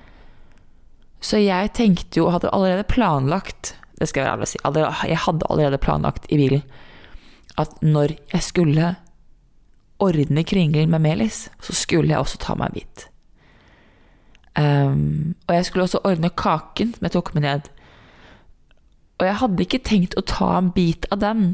Så 1.23 1.39
jeg 1.39 1.71
tenkte 1.77 2.19
jo, 2.19 2.27
hadde 2.33 2.51
allerede 2.51 2.83
planlagt 2.83 3.77
Det 3.95 4.09
skal 4.09 4.19
jeg 4.19 4.27
være 4.27 4.35
ærlig 4.35 4.47
si. 4.51 4.59
Jeg 5.07 5.21
hadde 5.23 5.47
allerede 5.53 5.79
planlagt 5.79 6.25
i 6.33 6.39
bilen 6.41 6.63
at 7.61 7.75
når 7.85 8.15
jeg 8.33 8.43
skulle 8.43 8.87
ordne 10.01 10.43
kringelen 10.43 10.89
med 10.89 11.03
melis, 11.05 11.49
så 11.61 11.75
skulle 11.77 12.09
jeg 12.09 12.19
også 12.19 12.39
ta 12.41 12.55
meg 12.57 12.71
en 12.71 12.79
bit. 12.79 13.03
Um, 14.57 15.35
og 15.47 15.55
jeg 15.55 15.65
skulle 15.65 15.85
også 15.87 16.01
ordne 16.05 16.29
kaken 16.29 16.95
som 16.95 17.05
jeg 17.07 17.15
tok 17.15 17.33
med 17.35 17.45
ned. 17.45 17.69
Og 19.21 19.27
jeg 19.27 19.37
hadde 19.39 19.65
ikke 19.65 19.83
tenkt 19.85 20.17
å 20.17 20.25
ta 20.25 20.49
en 20.57 20.73
bit 20.73 21.07
av 21.13 21.21
den, 21.21 21.53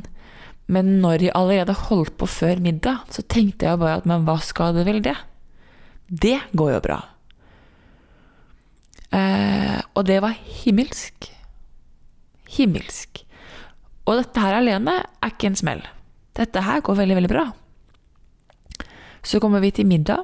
men 0.69 0.99
når 1.01 1.25
jeg 1.25 1.35
allerede 1.37 1.73
holdt 1.87 2.13
på 2.21 2.27
før 2.29 2.61
middag, 2.61 3.05
så 3.09 3.23
tenkte 3.25 3.65
jeg 3.65 3.81
bare 3.81 4.01
at 4.01 4.09
men 4.09 4.27
hva 4.27 4.37
skal 4.45 4.75
det 4.77 4.85
vel 4.85 5.01
det? 5.05 5.15
Det 6.09 6.37
går 6.57 6.75
jo 6.75 6.81
bra. 6.85 6.99
Eh, 9.17 9.79
og 9.97 10.05
det 10.05 10.19
var 10.21 10.37
himmelsk. 10.61 11.31
Himmelsk. 12.53 13.23
Og 14.05 14.19
dette 14.19 14.41
her 14.41 14.59
alene 14.59 14.99
er 15.01 15.33
ikke 15.33 15.49
en 15.49 15.57
smell. 15.57 15.81
Dette 16.37 16.61
her 16.65 16.83
går 16.85 17.01
veldig, 17.01 17.17
veldig 17.17 17.31
bra. 17.31 17.47
Så 19.25 19.41
kommer 19.41 19.61
vi 19.61 19.73
til 19.73 19.89
middag. 19.89 20.21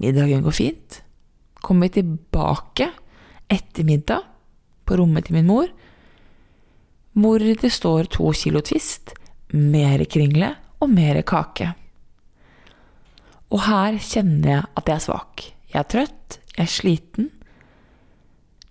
Middagen 0.00 0.42
går 0.46 0.54
fint. 0.54 1.00
Kommer 1.62 1.88
vi 1.88 2.00
tilbake 2.00 2.88
etter 3.50 3.86
middag 3.86 4.22
på 4.86 4.98
rommet 4.98 5.26
til 5.26 5.38
min 5.38 5.48
mor, 5.48 5.68
hvor 7.14 7.38
det 7.38 7.70
står 7.72 8.10
to 8.12 8.32
kilo 8.34 8.60
Twist, 8.64 9.14
mer 9.54 10.04
kringle 10.10 10.50
og 10.82 10.90
mer 10.92 11.20
kake. 11.26 11.70
Og 13.54 13.62
her 13.68 13.98
kjenner 14.02 14.50
jeg 14.50 14.64
at 14.74 14.90
jeg 14.90 14.96
er 14.96 15.04
svak. 15.04 15.44
Jeg 15.70 15.80
er 15.80 15.90
trøtt, 15.90 16.38
jeg 16.56 16.64
er 16.64 16.72
sliten. 16.72 17.30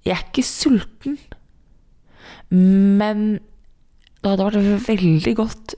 Jeg 0.04 0.18
er 0.18 0.26
ikke 0.28 0.46
sulten. 0.48 1.18
Men 2.52 3.24
det 4.24 4.32
hadde 4.32 4.50
vært 4.50 4.88
veldig 4.90 5.36
godt 5.40 5.76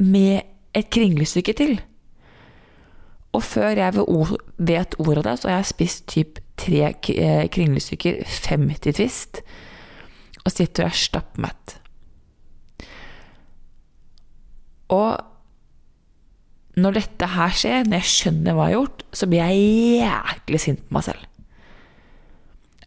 med 0.00 0.40
et 0.76 0.88
kringlestykke 0.92 1.54
til. 1.56 1.78
Og 3.36 3.44
før 3.44 3.76
jeg 3.76 3.92
vet 3.96 4.96
ordet 5.00 5.20
av 5.20 5.26
det, 5.26 5.36
så 5.40 5.48
har 5.50 5.58
jeg 5.60 5.70
spist 5.72 6.06
typ 6.08 6.40
tre 6.56 6.82
eh, 6.88 7.46
kringlestykker, 7.52 8.22
50 8.24 8.96
Twist, 8.96 9.42
og 10.44 10.52
sitter 10.52 10.86
og 10.86 10.92
er 10.92 10.96
stappmett. 10.96 11.76
Og 14.94 16.76
når 16.76 16.98
dette 16.98 17.28
her 17.32 17.54
skjer, 17.56 17.86
når 17.86 18.02
jeg 18.02 18.12
skjønner 18.12 18.56
hva 18.56 18.68
jeg 18.68 18.76
har 18.76 18.82
gjort, 18.82 19.06
så 19.16 19.28
blir 19.30 19.42
jeg 19.42 20.02
jæklig 20.02 20.60
sint 20.62 20.82
på 20.84 20.96
meg 20.98 21.06
selv. 21.08 21.24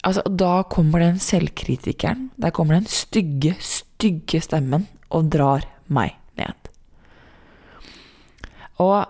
Altså, 0.05 0.23
da 0.31 0.51
kommer 0.71 1.03
den 1.03 1.17
selvkritikeren, 1.19 2.29
der 2.39 2.53
kommer 2.55 2.77
den 2.77 2.87
stygge, 2.87 3.55
stygge 3.59 4.39
stemmen 4.45 4.85
og 5.11 5.31
drar 5.33 5.65
meg 5.91 6.15
ned. 6.39 6.69
Og 8.79 9.01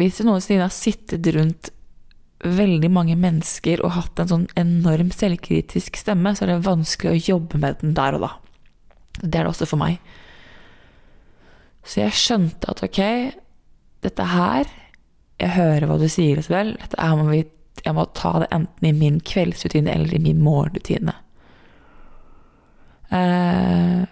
hvis 0.00 0.18
du 0.18 0.26
noensinne 0.26 0.66
har 0.66 0.74
sittet 0.74 1.28
rundt 1.36 1.70
veldig 2.42 2.90
mange 2.90 3.14
mennesker 3.14 3.84
og 3.86 3.94
hatt 3.94 4.18
en 4.18 4.30
sånn 4.32 4.48
enorm 4.58 5.12
selvkritisk 5.14 6.00
stemme, 6.00 6.32
så 6.34 6.46
er 6.46 6.54
det 6.56 6.64
vanskelig 6.66 7.12
å 7.12 7.22
jobbe 7.36 7.60
med 7.62 7.78
den 7.84 7.94
der 7.94 8.18
og 8.18 8.24
da. 8.24 8.32
Det 9.20 9.36
er 9.36 9.44
det 9.44 9.52
også 9.52 9.68
for 9.70 9.78
meg. 9.78 10.00
Så 11.82 12.04
jeg 12.04 12.14
skjønte 12.14 12.70
at 12.70 12.82
ok, 12.84 13.00
dette 14.02 14.28
her 14.30 14.70
Jeg 15.42 15.56
hører 15.56 15.88
hva 15.90 15.96
du 15.98 16.06
sier, 16.06 16.38
Isabel. 16.38 16.76
Dette 16.78 17.00
her 17.02 17.16
må 17.18 17.24
vi, 17.32 17.40
jeg 17.82 17.94
må 17.96 18.04
ta 18.14 18.36
det 18.44 18.50
enten 18.54 18.86
i 18.86 18.92
min 18.94 19.16
kveldsrutine 19.26 19.90
eller 19.90 20.14
i 20.14 20.20
min 20.22 20.38
morgenrutine. 20.38 21.16
Uh, 23.10 24.06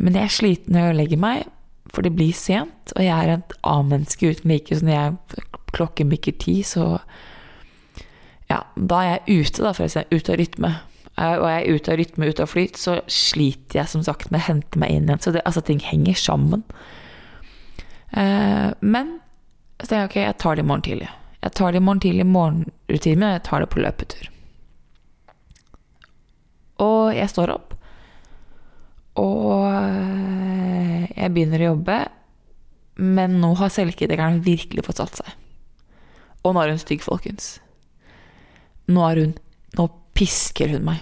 men 0.00 0.16
jeg 0.16 0.24
er 0.24 0.32
sliten 0.32 0.72
når 0.74 0.86
jeg 0.86 0.98
legger 1.02 1.20
meg, 1.20 1.50
for 1.92 2.06
det 2.06 2.14
blir 2.16 2.32
sent. 2.32 2.94
Og 2.96 3.04
jeg 3.04 3.12
er 3.12 3.34
et 3.34 3.52
A-menneske 3.68 4.32
uten 4.32 4.54
like, 4.54 4.72
så 4.72 4.88
når 4.88 4.96
jeg 4.96 5.44
klokken 5.76 6.14
bikker 6.14 6.38
ti, 6.40 6.62
så 6.62 6.98
Ja, 8.50 8.64
da 8.74 8.96
er 9.04 9.10
jeg 9.12 9.44
ute, 9.44 9.62
da, 9.62 9.70
forresten. 9.76 10.08
Ute 10.10 10.32
av 10.32 10.40
rytme. 10.40 10.70
Og 11.20 11.44
jeg 11.46 11.60
er 11.60 11.76
ute 11.76 11.92
av 11.92 11.98
rytme, 12.00 12.30
ute 12.32 12.42
av 12.42 12.50
flyt, 12.50 12.78
så 12.80 12.96
sliter 13.06 13.78
jeg 13.78 13.92
som 13.92 14.02
sagt 14.02 14.32
med 14.32 14.40
å 14.40 14.46
hente 14.48 14.80
meg 14.80 14.90
inn 14.90 15.06
igjen. 15.06 15.20
Så 15.22 15.30
det, 15.36 15.44
altså, 15.46 15.62
ting 15.62 15.78
henger 15.84 16.18
sammen. 16.18 16.64
Eh, 18.12 18.68
men 18.80 19.18
så 19.80 19.86
tenker 19.86 20.00
jeg 20.00 20.10
ok, 20.10 20.18
jeg 20.26 20.38
tar 20.42 20.56
det 20.56 20.64
i 20.64 20.68
morgen 20.68 20.86
tidlig. 20.86 21.10
Jeg 21.40 21.56
tar 21.56 21.72
det 21.72 21.80
i 21.80 21.84
morgen 21.84 22.02
tidlig, 22.04 22.26
i 22.26 22.34
morgenrutimen 22.34 23.28
og 23.28 23.34
jeg 23.36 23.44
tar 23.48 23.62
det 23.62 23.70
på 23.72 23.82
løpetur. 23.84 24.30
Og 26.80 27.12
jeg 27.16 27.28
står 27.32 27.52
opp, 27.54 27.74
og 29.20 29.66
eh, 29.68 31.04
jeg 31.16 31.34
begynner 31.34 31.64
å 31.64 31.70
jobbe. 31.72 31.98
Men 33.00 33.38
nå 33.40 33.54
har 33.56 33.72
selvkritikeren 33.72 34.42
virkelig 34.44 34.84
fått 34.84 35.00
satt 35.00 35.22
seg. 35.22 35.36
Og 36.44 36.54
nå 36.54 36.62
er 36.62 36.74
hun 36.74 36.80
stygg, 36.80 37.04
folkens. 37.04 37.54
Nå 38.90 39.04
er 39.08 39.24
hun 39.24 39.38
Nå 39.78 39.84
pisker 40.18 40.72
hun 40.72 40.82
meg. 40.82 40.98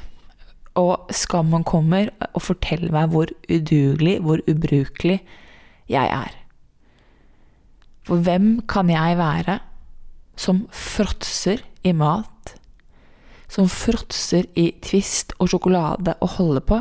Og 0.76 1.08
skammen 1.16 1.64
kommer 1.66 2.10
og 2.28 2.42
forteller 2.44 2.92
meg 2.92 3.14
hvor 3.14 3.30
udugelig, 3.48 4.18
hvor 4.20 4.42
ubrukelig 4.44 5.22
jeg 5.88 6.10
er. 6.12 6.34
For 8.08 8.24
hvem 8.24 8.62
kan 8.68 8.88
jeg 8.88 9.18
være 9.18 9.58
som 10.38 10.62
fråtser 10.72 11.60
i 11.84 11.92
mat, 11.92 12.54
som 13.52 13.68
fråtser 13.68 14.46
i 14.56 14.70
Twist 14.84 15.34
og 15.36 15.50
sjokolade 15.52 16.14
og 16.24 16.36
holder 16.38 16.64
på, 16.64 16.78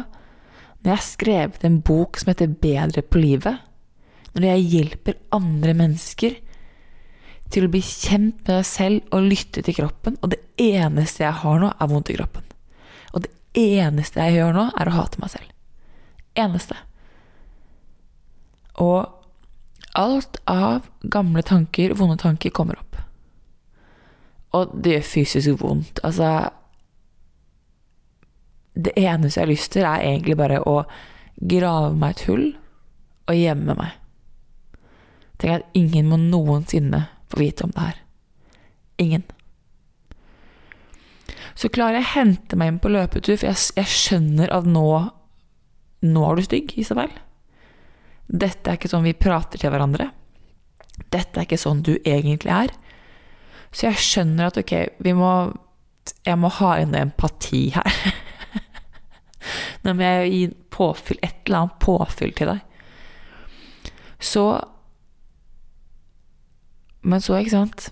når 0.80 0.92
jeg 0.92 0.96
har 0.96 1.04
skrevet 1.04 1.66
en 1.68 1.82
bok 1.84 2.20
som 2.22 2.32
heter 2.32 2.54
Bedre 2.62 3.04
på 3.04 3.20
livet, 3.20 3.60
når 4.38 4.46
jeg 4.48 4.68
hjelper 4.72 5.20
andre 5.36 5.74
mennesker 5.76 6.38
til 7.52 7.68
å 7.68 7.72
bli 7.72 7.82
kjent 7.84 8.40
med 8.46 8.54
deg 8.54 8.68
selv 8.68 9.16
og 9.16 9.28
lytte 9.28 9.64
til 9.66 9.76
kroppen, 9.76 10.16
og 10.22 10.32
det 10.32 10.40
eneste 10.62 11.26
jeg 11.26 11.42
har 11.42 11.60
nå, 11.60 11.74
er 11.76 11.92
vondt 11.92 12.12
i 12.14 12.18
kroppen. 12.20 12.48
Og 13.12 13.26
det 13.26 13.34
eneste 13.58 14.24
jeg 14.24 14.40
gjør 14.40 14.56
nå, 14.56 14.66
er 14.80 14.92
å 14.92 14.96
hate 14.96 15.20
meg 15.20 15.34
selv. 15.34 15.52
Eneste. 16.40 16.80
Og 18.84 19.17
alt 19.98 20.38
av 20.46 20.88
gamle 21.02 21.42
tanker, 21.42 21.94
vonde 21.98 22.18
tanker, 22.22 22.54
kommer 22.54 22.78
opp. 22.80 23.00
Og 24.56 24.74
det 24.84 24.98
gjør 24.98 25.08
fysisk 25.12 25.62
vondt. 25.62 26.00
Altså 26.08 26.50
Det 28.78 28.94
eneste 28.94 29.40
jeg 29.40 29.46
har 29.46 29.50
lyst 29.50 29.72
til, 29.74 29.86
er 29.90 30.06
egentlig 30.06 30.38
bare 30.38 30.60
å 30.62 30.84
grave 31.38 31.96
meg 31.98 32.14
et 32.14 32.28
hull 32.30 32.46
og 33.28 33.36
gjemme 33.36 33.74
meg. 33.74 33.96
Tenk 35.42 35.56
at 35.56 35.78
ingen 35.78 36.10
må 36.12 36.20
noensinne 36.22 37.08
få 37.30 37.42
vite 37.42 37.66
om 37.66 37.74
det 37.74 37.88
her. 37.88 37.98
Ingen. 39.02 39.26
Så 41.58 41.74
klarer 41.74 41.98
jeg 41.98 42.06
å 42.06 42.14
hente 42.14 42.58
meg 42.58 42.70
inn 42.70 42.82
på 42.82 42.94
løpetur, 42.94 43.34
for 43.34 43.50
jeg, 43.50 43.66
jeg 43.82 43.94
skjønner 43.94 44.54
at 44.54 44.70
nå 44.70 44.88
Nå 46.06 46.22
er 46.28 46.38
du 46.38 46.44
stygg, 46.46 46.76
Isabel. 46.78 47.10
Dette 48.28 48.70
er 48.70 48.78
ikke 48.78 48.92
sånn 48.92 49.08
vi 49.08 49.16
prater 49.16 49.62
til 49.62 49.72
hverandre. 49.72 50.10
Dette 51.14 51.40
er 51.40 51.48
ikke 51.48 51.60
sånn 51.62 51.84
du 51.86 51.96
egentlig 52.04 52.52
er. 52.52 52.74
Så 53.72 53.88
jeg 53.88 54.04
skjønner 54.04 54.50
at 54.50 54.60
ok, 54.62 54.74
vi 55.04 55.14
må 55.14 55.32
Jeg 56.24 56.40
må 56.40 56.48
ha 56.56 56.70
inn 56.80 56.96
empati 56.96 57.68
her. 57.76 57.98
Nå 59.84 59.94
må 59.94 60.08
jeg 60.08 60.54
påfyll, 60.72 61.20
et 61.22 61.42
eller 61.46 61.66
annet 61.66 61.80
påfyll 61.84 62.32
til 62.36 62.52
deg. 62.54 62.62
Så 64.20 64.46
Men 67.04 67.22
så, 67.22 67.38
ikke 67.38 67.54
sant 67.54 67.90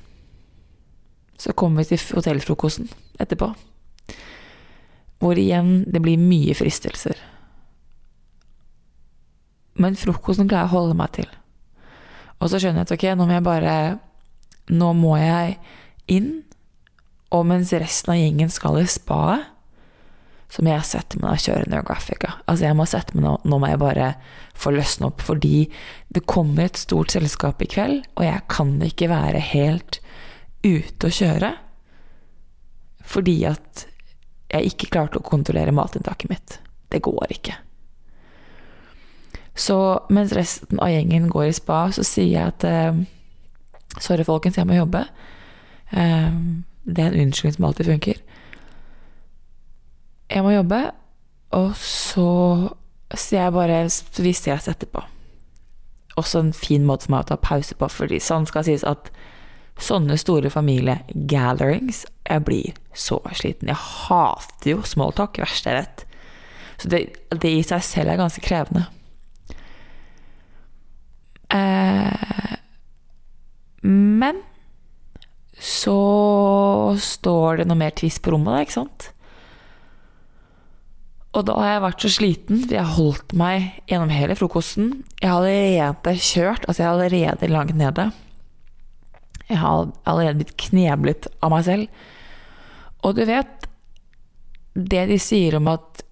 Så 1.38 1.54
kommer 1.54 1.84
vi 1.84 1.96
til 1.96 2.16
hotellfrokosten 2.18 2.90
etterpå. 3.20 3.52
Hvor 5.20 5.40
igjen 5.40 5.84
det 5.92 6.02
blir 6.04 6.20
mye 6.20 6.56
fristelser. 6.56 7.20
Men 9.82 9.98
frokosten 10.00 10.50
klarer 10.50 10.68
jeg 10.68 10.74
å 10.74 10.78
holde 10.78 10.98
meg 11.00 11.12
til. 11.18 11.28
Og 12.40 12.52
så 12.52 12.60
skjønner 12.62 12.84
jeg 12.84 12.90
at 12.90 12.96
ok, 12.96 13.06
nå 13.16 13.28
må 13.28 13.38
jeg 13.38 13.46
bare 13.46 13.76
Nå 14.66 14.88
må 14.98 15.12
jeg 15.22 15.60
inn, 16.10 16.30
og 17.30 17.44
mens 17.46 17.70
resten 17.70 18.16
av 18.16 18.18
gjengen 18.18 18.50
skal 18.50 18.80
i 18.82 18.86
spaet, 18.90 19.44
så 20.50 20.64
må 20.66 20.72
jeg 20.72 20.88
sette 20.90 21.20
meg 21.20 21.28
ned 21.28 21.36
og 21.36 21.44
kjøre 21.44 21.70
Neographica. 21.70 22.32
Altså, 22.50 22.66
jeg 22.66 22.78
må 22.80 22.88
sette 22.90 23.14
meg 23.14 23.28
ned, 23.28 23.46
nå 23.46 23.60
må 23.62 23.70
jeg 23.70 23.82
bare 23.82 24.08
få 24.58 24.74
løsne 24.74 25.12
opp, 25.12 25.22
fordi 25.26 25.68
det 26.18 26.24
kommer 26.26 26.66
et 26.66 26.82
stort 26.82 27.14
selskap 27.14 27.62
i 27.62 27.70
kveld, 27.70 28.08
og 28.18 28.26
jeg 28.26 28.42
kan 28.50 28.74
ikke 28.88 29.12
være 29.12 29.44
helt 29.52 30.00
ute 30.66 31.10
å 31.10 31.14
kjøre 31.14 31.54
fordi 33.06 33.36
at 33.46 33.86
jeg 34.50 34.72
ikke 34.72 34.90
klarte 34.96 35.20
å 35.20 35.26
kontrollere 35.26 35.74
matinntaket 35.76 36.32
mitt. 36.32 36.58
Det 36.90 37.04
går 37.06 37.36
ikke. 37.38 37.60
Så 39.56 39.78
mens 40.12 40.34
resten 40.36 40.80
av 40.84 40.92
gjengen 40.92 41.30
går 41.32 41.50
i 41.50 41.56
spa, 41.56 41.86
så 41.96 42.04
sier 42.04 42.32
jeg 42.34 42.54
at 42.54 42.68
eh, 42.68 43.04
Sorry, 43.96 44.26
folkens, 44.28 44.58
jeg 44.60 44.68
må 44.68 44.76
jobbe. 44.76 45.06
Eh, 45.96 46.40
det 46.84 47.04
er 47.04 47.14
en 47.14 47.28
unnskyldning 47.28 47.56
som 47.56 47.68
alltid 47.70 47.88
funker. 47.94 48.18
Jeg 50.30 50.44
må 50.44 50.52
jobbe, 50.52 50.82
og 51.56 51.76
så 51.80 52.30
sier 53.16 53.46
jeg 53.46 53.54
bare 53.56 53.84
Vi 54.20 54.34
ses 54.36 54.68
etterpå. 54.68 55.06
Også 56.20 56.42
en 56.42 56.52
fin 56.56 56.84
måte 56.88 57.08
for 57.08 57.16
meg 57.16 57.26
å 57.26 57.30
ta 57.32 57.40
pause 57.40 57.78
på, 57.78 57.88
fordi 57.92 58.20
sånn 58.24 58.48
skal 58.50 58.66
sies 58.68 58.84
at 58.88 59.12
sånne 59.76 60.16
store 60.16 60.48
familiegatherings 60.50 62.06
Jeg 62.26 62.44
blir 62.48 62.76
så 62.96 63.20
sliten. 63.36 63.70
Jeg 63.72 63.80
hater 63.80 64.72
jo 64.72 64.84
smalltalk, 64.88 65.40
verste 65.44 65.72
jeg 65.72 65.84
vet. 65.84 66.06
Så 66.82 66.92
det, 66.92 67.02
det 67.32 67.52
i 67.52 67.64
seg 67.64 67.84
selv 67.84 68.12
er 68.12 68.20
ganske 68.20 68.44
krevende. 68.44 68.88
Eh, 71.56 72.56
men 73.86 74.42
så 75.62 76.00
står 77.00 77.62
det 77.62 77.68
noe 77.70 77.80
mer 77.80 77.94
twist 77.96 78.22
på 78.24 78.34
rommet, 78.34 78.52
da, 78.54 78.64
ikke 78.66 78.80
sant? 78.80 79.12
Og 81.36 81.44
da 81.48 81.56
har 81.60 81.74
jeg 81.74 81.84
vært 81.84 82.04
så 82.06 82.12
sliten, 82.16 82.62
for 82.64 82.78
jeg 82.78 82.96
holdt 82.96 83.36
meg 83.36 83.82
gjennom 83.92 84.14
hele 84.14 84.38
frokosten. 84.40 84.92
Jeg 85.20 85.32
har 85.32 85.42
allerede 85.42 86.16
kjørt, 86.16 86.64
altså 86.64 86.82
jeg 86.82 86.88
er 86.88 86.94
allerede 86.94 87.52
langt 87.52 87.76
nede. 87.76 88.08
Jeg 89.50 89.60
har 89.62 89.92
allerede 90.08 90.40
blitt 90.40 90.56
kneblet 90.70 91.28
av 91.44 91.52
meg 91.52 91.66
selv. 91.68 92.06
Og 93.04 93.20
du 93.20 93.26
vet, 93.28 93.68
det 94.76 95.04
de 95.12 95.20
sier 95.22 95.60
om 95.60 95.68
at 95.74 96.05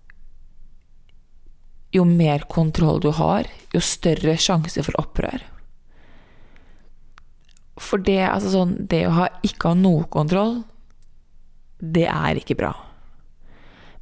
jo 1.94 2.06
mer 2.10 2.46
kontroll 2.50 3.02
du 3.04 3.12
har, 3.14 3.48
jo 3.74 3.82
større 3.84 4.36
sjanse 4.42 4.82
for 4.86 4.98
opprør. 5.02 5.44
For 7.82 8.02
det, 8.02 8.22
altså 8.28 8.54
sånn, 8.54 8.74
det 8.90 9.06
å 9.08 9.14
ha, 9.18 9.28
ikke 9.46 9.74
ha 9.74 9.78
noe 9.78 10.08
kontroll, 10.14 10.62
det 11.78 12.08
er 12.10 12.40
ikke 12.40 12.58
bra. 12.58 12.74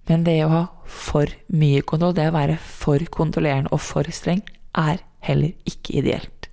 Men 0.10 0.25
det 0.27 0.39
å 0.45 0.51
ha 0.51 0.63
for 0.91 1.29
mye 1.53 1.83
kontroll, 1.88 2.15
det 2.17 2.29
å 2.31 2.36
være 2.36 2.57
for 2.60 3.03
kontrollerende 3.13 3.72
og 3.75 3.83
for 3.83 4.07
streng, 4.16 4.44
er 4.77 5.03
heller 5.24 5.53
ikke 5.68 6.00
ideelt. 6.01 6.50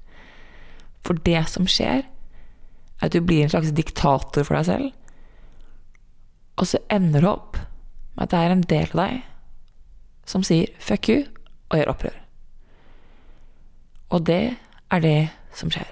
For 1.07 1.19
det 1.27 1.43
som 1.51 1.67
skjer, 1.71 2.05
er 2.99 3.07
at 3.07 3.15
du 3.15 3.23
blir 3.23 3.45
en 3.45 3.53
slags 3.53 3.75
diktator 3.75 4.47
for 4.47 4.59
deg 4.59 4.69
selv, 4.69 4.95
og 6.59 6.67
så 6.67 6.81
ender 6.91 7.23
det 7.23 7.31
opp 7.31 7.59
med 7.59 8.25
at 8.25 8.33
det 8.33 8.39
er 8.39 8.53
en 8.53 8.65
del 8.67 8.89
av 8.91 9.01
deg 9.05 9.19
som 10.29 10.45
sier 10.45 10.73
fuck 10.83 11.09
you 11.09 11.23
og 11.71 11.81
gjør 11.81 11.93
opprør. 11.93 12.19
Og 14.13 14.25
det 14.29 14.43
er 14.93 15.05
det 15.05 15.19
som 15.57 15.73
skjer. 15.73 15.89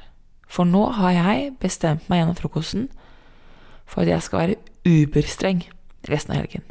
For 0.48 0.68
nå 0.68 0.84
har 0.96 1.16
jeg 1.16 1.56
bestemt 1.60 2.06
meg 2.08 2.22
gjennom 2.22 2.38
frokosten 2.38 2.86
for 3.86 4.04
at 4.04 4.12
jeg 4.12 4.24
skal 4.24 4.42
være 4.42 4.60
uberstreng 4.86 5.64
resten 6.10 6.34
av 6.34 6.42
helgen. 6.42 6.64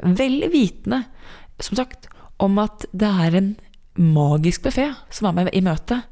Veldig 0.00 0.48
vitende, 0.52 1.02
som 1.60 1.76
sagt, 1.76 2.08
om 2.40 2.56
at 2.62 2.86
det 2.96 3.10
er 3.10 3.36
en 3.36 3.50
magisk 4.00 4.64
buffé 4.64 4.88
som 5.12 5.28
er 5.28 5.36
med 5.36 5.52
i 5.52 5.62
møtet. 5.64 6.06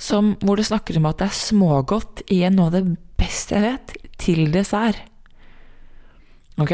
Som, 0.00 0.36
hvor 0.40 0.56
det 0.56 0.70
snakker 0.70 0.96
om 0.96 1.10
at 1.10 1.20
det 1.20 1.28
er 1.28 1.36
smågodt 1.36 2.22
i 2.32 2.40
noe 2.48 2.70
av 2.70 2.78
det 2.78 2.96
beste 3.20 3.58
jeg 3.58 3.66
vet, 3.66 3.96
til 4.22 4.46
dessert. 4.54 5.02
Ok? 6.62 6.72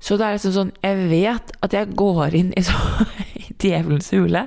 Så 0.00 0.16
det 0.16 0.26
er 0.26 0.36
liksom 0.36 0.54
sånn 0.54 0.72
Jeg 0.80 1.08
vet 1.10 1.52
at 1.60 1.74
jeg 1.76 1.94
går 1.98 2.36
inn 2.38 2.54
i, 2.56 2.64
så, 2.64 2.76
i 3.40 3.52
djevelens 3.60 4.10
hule, 4.16 4.46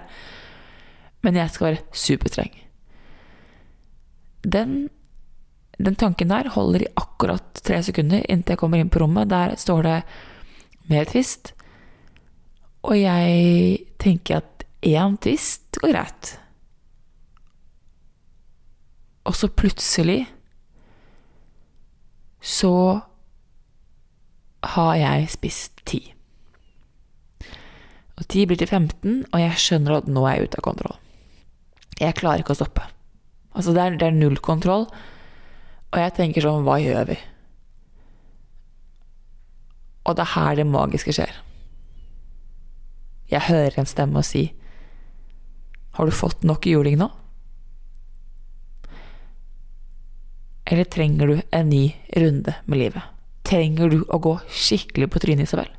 men 1.24 1.40
jeg 1.40 1.54
skal 1.54 1.70
være 1.70 1.84
superstreng. 1.96 2.54
Den, 4.44 4.90
den 5.80 5.96
tanken 5.96 6.34
der 6.34 6.52
holder 6.52 6.84
i 6.84 6.94
akkurat 7.00 7.62
tre 7.64 7.80
sekunder 7.86 8.26
inntil 8.28 8.58
jeg 8.58 8.60
kommer 8.60 8.82
inn 8.82 8.92
på 8.92 9.00
rommet. 9.00 9.32
Der 9.32 9.56
står 9.56 9.86
det 9.88 10.00
mer 10.92 11.08
tvist'. 11.08 11.54
Og 12.84 12.98
jeg 13.00 13.86
tenker 14.04 14.42
at 14.42 14.66
én 14.84 15.16
tvist 15.24 15.80
går 15.80 15.94
greit. 15.94 16.34
Og 19.24 19.36
så 19.40 19.48
plutselig 19.48 20.26
så 22.44 23.00
har 24.64 24.96
jeg 24.98 25.30
spist 25.34 25.84
ti. 25.90 26.02
Og 28.20 28.28
ti 28.30 28.46
blir 28.48 28.60
til 28.60 28.70
15, 28.70 29.26
og 29.34 29.42
jeg 29.42 29.60
skjønner 29.60 29.98
at 29.98 30.10
nå 30.10 30.26
er 30.28 30.38
jeg 30.38 30.50
ute 30.50 30.60
av 30.62 30.68
kontroll. 30.68 30.98
Jeg 32.00 32.18
klarer 32.18 32.44
ikke 32.44 32.56
å 32.56 32.62
stoppe. 32.62 32.86
Altså, 33.54 33.74
det 33.74 33.84
er, 33.84 33.98
det 34.02 34.10
er 34.10 34.18
null 34.18 34.40
kontroll. 34.42 34.88
Og 35.94 36.00
jeg 36.02 36.16
tenker 36.18 36.46
sånn, 36.46 36.66
hva 36.66 36.80
gjør 36.82 37.12
vi? 37.12 37.18
Og 40.04 40.18
det 40.18 40.26
er 40.26 40.34
her 40.34 40.60
det 40.60 40.68
magiske 40.68 41.14
skjer. 41.16 41.36
Jeg 43.32 43.48
hører 43.48 43.80
en 43.80 43.90
stemme 43.90 44.20
og 44.20 44.28
si 44.28 44.50
Har 45.96 46.06
du 46.06 46.14
fått 46.14 46.44
nok 46.46 46.66
juling 46.68 46.98
nå? 47.00 47.08
Eller 50.66 50.90
trenger 50.90 51.30
du 51.30 51.42
en 51.54 51.70
ny 51.70 51.86
runde 52.18 52.56
med 52.66 52.82
livet? 52.82 53.13
Trenger 53.54 53.92
du 53.94 54.00
å 54.10 54.18
gå 54.18 54.38
skikkelig 54.50 55.12
på 55.14 55.22
trynet, 55.22 55.46
Isabel? 55.46 55.70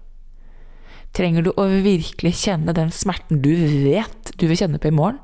Trenger 1.15 1.47
du 1.47 1.51
å 1.59 1.65
virkelig 1.83 2.37
kjenne 2.45 2.75
den 2.75 2.93
smerten 2.95 3.41
du 3.43 3.51
vet 3.83 4.31
du 4.39 4.47
vil 4.47 4.59
kjenne 4.59 4.79
på 4.83 4.91
i 4.91 4.95
morgen? 4.95 5.19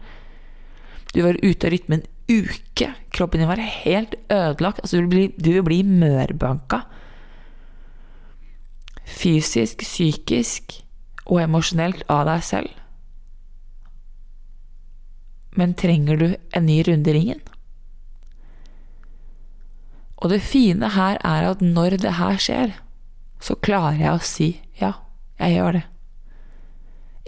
Du 1.15 1.23
var 1.23 1.39
ute 1.43 1.67
av 1.67 1.73
rytmen 1.75 2.03
en 2.03 2.09
uke. 2.31 2.91
Kroppen 3.15 3.43
din 3.43 3.51
var 3.51 3.63
helt 3.63 4.15
ødelagt. 4.31 4.83
Altså, 4.83 4.99
du 4.99 5.07
vil 5.07 5.11
bli, 5.11 5.25
du 5.39 5.51
vil 5.57 5.67
bli 5.67 5.81
mørbanka. 5.87 6.85
Fysisk, 9.11 9.83
psykisk 9.83 10.81
og 11.27 11.43
emosjonelt 11.43 12.03
av 12.11 12.27
deg 12.31 12.45
selv. 12.47 12.77
Men 15.59 15.75
trenger 15.75 16.19
du 16.19 16.29
en 16.55 16.67
ny 16.67 16.79
runde 16.87 17.11
i 17.11 17.17
ringen? 17.19 17.43
Og 20.21 20.33
det 20.33 20.43
fine 20.45 20.93
her 20.95 21.19
er 21.25 21.49
at 21.49 21.63
når 21.65 21.97
det 22.03 22.17
her 22.19 22.41
skjer, 22.41 22.75
så 23.41 23.57
klarer 23.65 24.01
jeg 24.01 24.13
å 24.13 24.25
si 24.25 24.49
ja, 24.81 24.93
jeg 25.41 25.57
gjør 25.57 25.79
det. 25.79 25.85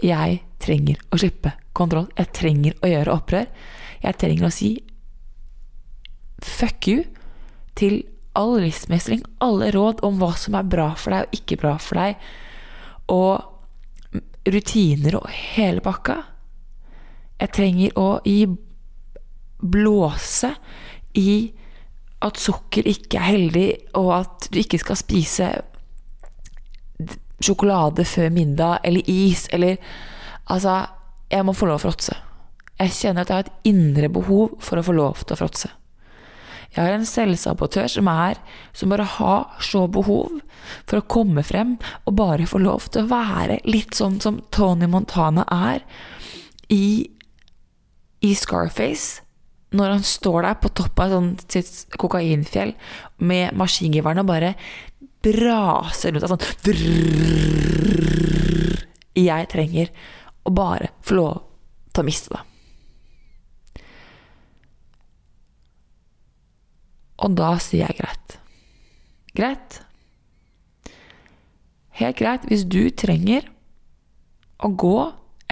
Jeg 0.03 0.41
trenger 0.61 0.99
å 1.09 1.19
slippe 1.21 1.53
kontroll. 1.73 2.09
Jeg 2.17 2.33
trenger 2.35 2.75
å 2.83 2.89
gjøre 2.91 3.15
opprør. 3.15 3.47
Jeg 4.03 4.19
trenger 4.21 4.47
å 4.47 4.53
si 4.53 4.71
fuck 6.43 6.89
you 6.91 7.05
til 7.79 8.01
all 8.37 8.57
livsmestring, 8.61 9.21
alle 9.41 9.71
råd 9.73 10.01
om 10.05 10.19
hva 10.21 10.33
som 10.37 10.57
er 10.57 10.67
bra 10.69 10.91
for 10.99 11.13
deg 11.13 11.25
og 11.27 11.37
ikke 11.37 11.59
bra 11.61 11.73
for 11.81 12.01
deg, 12.01 12.17
og 13.13 14.53
rutiner 14.53 15.17
og 15.19 15.29
hele 15.31 15.83
pakka. 15.85 16.17
Jeg 17.39 17.53
trenger 17.55 17.99
å 17.99 18.07
gi 18.25 18.47
blåse 19.63 20.51
i 21.19 21.53
at 22.23 22.39
sukker 22.39 22.87
ikke 22.87 23.19
er 23.19 23.29
heldig, 23.33 23.67
og 23.99 24.09
at 24.21 24.49
du 24.53 24.59
ikke 24.61 24.79
skal 24.81 24.99
spise 24.99 25.49
sjokolade 27.43 28.05
før 28.07 28.31
middag, 28.33 28.79
eller 28.83 29.09
is, 29.09 29.47
eller 29.51 29.77
Altså, 30.51 30.85
jeg 31.31 31.45
må 31.47 31.53
få 31.55 31.69
lov 31.69 31.79
å 31.79 31.85
fråtse. 31.85 32.17
Jeg 32.75 32.91
kjenner 32.97 33.23
at 33.23 33.29
jeg 33.31 33.37
har 33.37 33.45
et 33.45 33.69
indre 33.69 34.09
behov 34.11 34.57
for 34.59 34.75
å 34.75 34.83
få 34.83 34.95
lov 34.97 35.21
til 35.23 35.35
å 35.35 35.39
fråtse. 35.39 35.69
Jeg 36.73 36.81
har 36.81 36.95
en 36.95 37.05
selvsabotør 37.05 37.87
som 37.87 38.07
er 38.09 38.39
Som 38.73 38.89
bare 38.89 39.05
har 39.05 39.61
så 39.61 39.85
behov 39.87 40.39
for 40.89 40.97
å 40.97 41.05
komme 41.05 41.43
frem 41.45 41.75
og 42.07 42.15
bare 42.17 42.47
få 42.49 42.57
lov 42.63 42.87
til 42.89 43.03
å 43.03 43.11
være 43.11 43.59
litt 43.67 43.93
sånn 43.95 44.19
som 44.23 44.41
Tony 44.51 44.87
Montana 44.87 45.43
er 45.51 45.83
i, 46.71 47.09
i 48.23 48.31
Scarface. 48.33 49.22
Når 49.73 49.87
han 49.95 50.03
står 50.05 50.45
der 50.45 50.57
på 50.61 50.69
toppen 50.77 51.03
av 51.05 51.13
sånn 51.15 51.31
sitt 51.49 51.95
kokainfjell 51.99 52.73
med 53.25 53.55
maskingeværene 53.57 54.21
og 54.21 54.29
bare 54.29 54.51
braser 55.23 56.13
rundt 56.13 56.25
av 56.27 56.33
sånn 56.33 56.45
drrrr. 56.67 58.03
Jeg 59.17 59.49
trenger 59.53 59.87
å 60.43 60.49
bare 60.53 60.87
få 61.05 61.13
lov 61.17 61.35
til 61.93 62.01
å 62.01 62.07
miste 62.07 62.33
det. 62.33 62.43
Og 67.23 67.35
da 67.39 67.53
sier 67.61 67.85
jeg 67.85 67.99
greit. 68.01 68.37
Greit. 69.37 69.79
Helt 71.99 72.17
greit. 72.19 72.45
Hvis 72.49 72.65
du 72.67 72.89
trenger 72.89 73.47
å 74.63 74.69
gå 74.69 74.97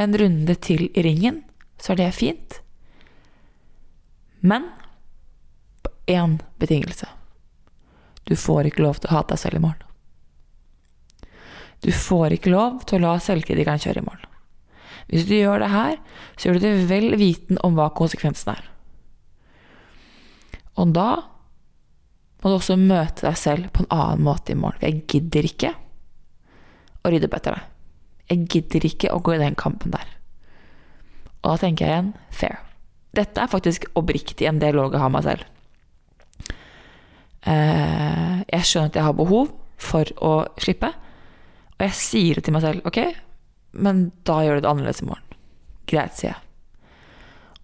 en 0.02 0.18
runde 0.18 0.56
til 0.64 0.90
i 0.90 1.06
ringen, 1.06 1.44
så 1.82 1.94
er 1.94 2.02
det 2.02 2.12
fint. 2.18 2.60
Men 4.42 4.68
på 5.86 5.94
én 6.12 6.40
betingelse. 6.62 7.08
Du 8.24 8.36
får 8.36 8.70
ikke 8.70 8.84
lov 8.86 9.00
til 9.02 9.12
å 9.12 9.18
hate 9.18 9.34
deg 9.34 9.42
selv 9.42 9.60
i 9.60 9.64
morgen. 9.64 9.88
Du 11.82 11.90
får 11.94 12.36
ikke 12.36 12.54
lov 12.54 12.84
til 12.86 13.00
å 13.00 13.08
la 13.08 13.16
selvkritikeren 13.22 13.82
kjøre 13.82 14.04
i 14.04 14.06
morgen. 14.06 14.28
Hvis 15.12 15.26
du 15.28 15.34
gjør 15.36 15.64
det 15.64 15.72
her, 15.74 15.98
så 16.38 16.48
gjør 16.48 16.60
du 16.60 16.66
det 16.66 16.90
vel 16.90 17.16
viten 17.20 17.58
om 17.66 17.74
hva 17.78 17.90
konsekvensen 17.98 18.54
er. 18.54 18.68
Og 20.80 20.94
da 20.96 21.10
må 22.42 22.50
du 22.50 22.56
også 22.56 22.78
møte 22.80 23.26
deg 23.28 23.38
selv 23.38 23.70
på 23.74 23.84
en 23.84 23.92
annen 23.94 24.26
måte 24.26 24.54
i 24.54 24.58
morgen. 24.58 24.80
For 24.80 24.88
jeg 24.88 25.06
gidder 25.12 25.50
ikke 25.50 25.74
å 27.02 27.12
rydde 27.12 27.30
opp 27.30 27.38
etter 27.38 27.58
deg. 27.58 27.70
Jeg 28.32 28.48
gidder 28.54 28.88
ikke 28.88 29.12
å 29.12 29.22
gå 29.26 29.36
i 29.36 29.42
den 29.42 29.58
kampen 29.60 29.94
der. 29.94 30.08
Og 31.42 31.52
da 31.52 31.58
tenker 31.66 31.86
jeg 31.86 31.98
igjen 31.98 32.14
fair. 32.34 32.62
Dette 33.16 33.44
er 33.44 33.52
faktisk 33.52 33.90
oppriktig 34.00 34.48
en 34.48 34.62
dialog 34.62 34.94
jeg 34.96 35.04
har 35.04 35.12
meg 35.12 35.26
selv. 35.26 35.48
Eh, 37.42 38.38
jeg 38.46 38.68
skjønner 38.68 38.92
at 38.92 39.00
jeg 39.00 39.08
har 39.08 39.18
behov 39.18 39.52
for 39.82 40.14
å 40.22 40.34
slippe, 40.62 40.92
og 41.74 41.84
jeg 41.88 41.98
sier 41.98 42.38
det 42.38 42.46
til 42.46 42.56
meg 42.56 42.64
selv. 42.64 42.86
Ok, 42.88 43.02
men 43.74 44.12
da 44.28 44.42
gjør 44.46 44.60
du 44.60 44.64
det 44.64 44.72
annerledes 44.72 45.04
i 45.04 45.10
morgen. 45.10 45.40
Greit, 45.90 46.16
sier 46.16 46.34
jeg. 46.34 46.42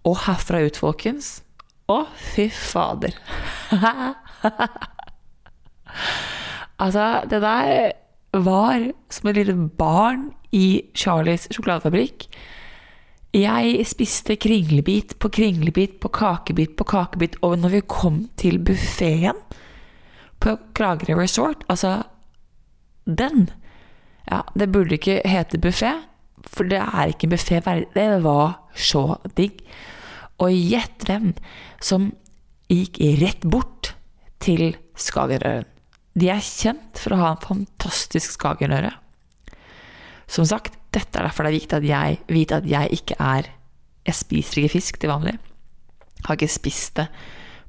Og 0.08 0.16
herfra 0.24 0.62
ut, 0.64 0.78
folkens 0.78 1.42
Å, 1.88 2.02
fy 2.34 2.50
fader. 2.52 3.14
altså, 6.84 7.04
det 7.30 7.40
der 7.40 7.92
var 8.36 8.84
som 9.08 9.30
et 9.30 9.38
lite 9.40 9.56
barn 9.80 10.26
i 10.52 10.82
Charlies 10.92 11.48
sjokoladefabrikk. 11.48 12.28
Jeg 13.36 13.84
spiste 13.84 14.38
kringlebit 14.40 15.18
på 15.20 15.28
kringlebit 15.28 15.98
på 16.00 16.08
kakebit 16.08 16.76
på 16.78 16.84
kakebit, 16.88 17.36
og 17.44 17.58
når 17.60 17.74
vi 17.76 17.80
kom 17.84 18.22
til 18.40 18.56
buffeen 18.58 19.36
på 20.40 20.54
Kragerø 20.74 21.18
Resort 21.18 21.64
Altså, 21.68 22.02
den 23.04 23.50
Ja, 24.30 24.42
det 24.54 24.72
burde 24.72 24.96
ikke 24.96 25.22
hete 25.24 25.58
buffé, 25.58 25.92
for 26.44 26.64
det 26.68 26.78
er 26.78 27.08
ikke 27.08 27.24
en 27.26 27.32
buffé. 27.32 27.60
Det 27.94 28.22
var 28.22 28.58
så 28.76 29.16
digg. 29.36 29.62
Og 30.38 30.52
gjett 30.52 31.06
hvem 31.08 31.32
som 31.80 32.12
gikk 32.68 33.00
rett 33.22 33.40
bort 33.48 33.94
til 34.38 34.76
Skagenrøren. 34.96 35.64
De 36.18 36.28
er 36.28 36.44
kjent 36.44 36.98
for 37.00 37.14
å 37.14 37.20
ha 37.22 37.30
en 37.32 37.42
fantastisk 37.44 38.36
skagenøre. 38.36 38.90
Som 40.28 40.44
sagt, 40.48 40.77
dette 40.94 41.18
er 41.18 41.26
derfor 41.26 41.44
det 41.44 41.52
er 41.52 41.58
viktig 41.58 41.78
at 41.78 41.86
jeg 41.88 42.18
vet 42.32 42.54
at 42.56 42.68
jeg 42.68 43.00
ikke 43.00 43.18
er 43.20 43.50
Jeg 44.08 44.16
spiser 44.16 44.62
ikke 44.62 44.72
fisk 44.72 44.98
til 45.00 45.10
vanlig. 45.10 45.34
Har 46.24 46.38
ikke 46.38 46.48
spist 46.48 46.96
det 46.96 47.08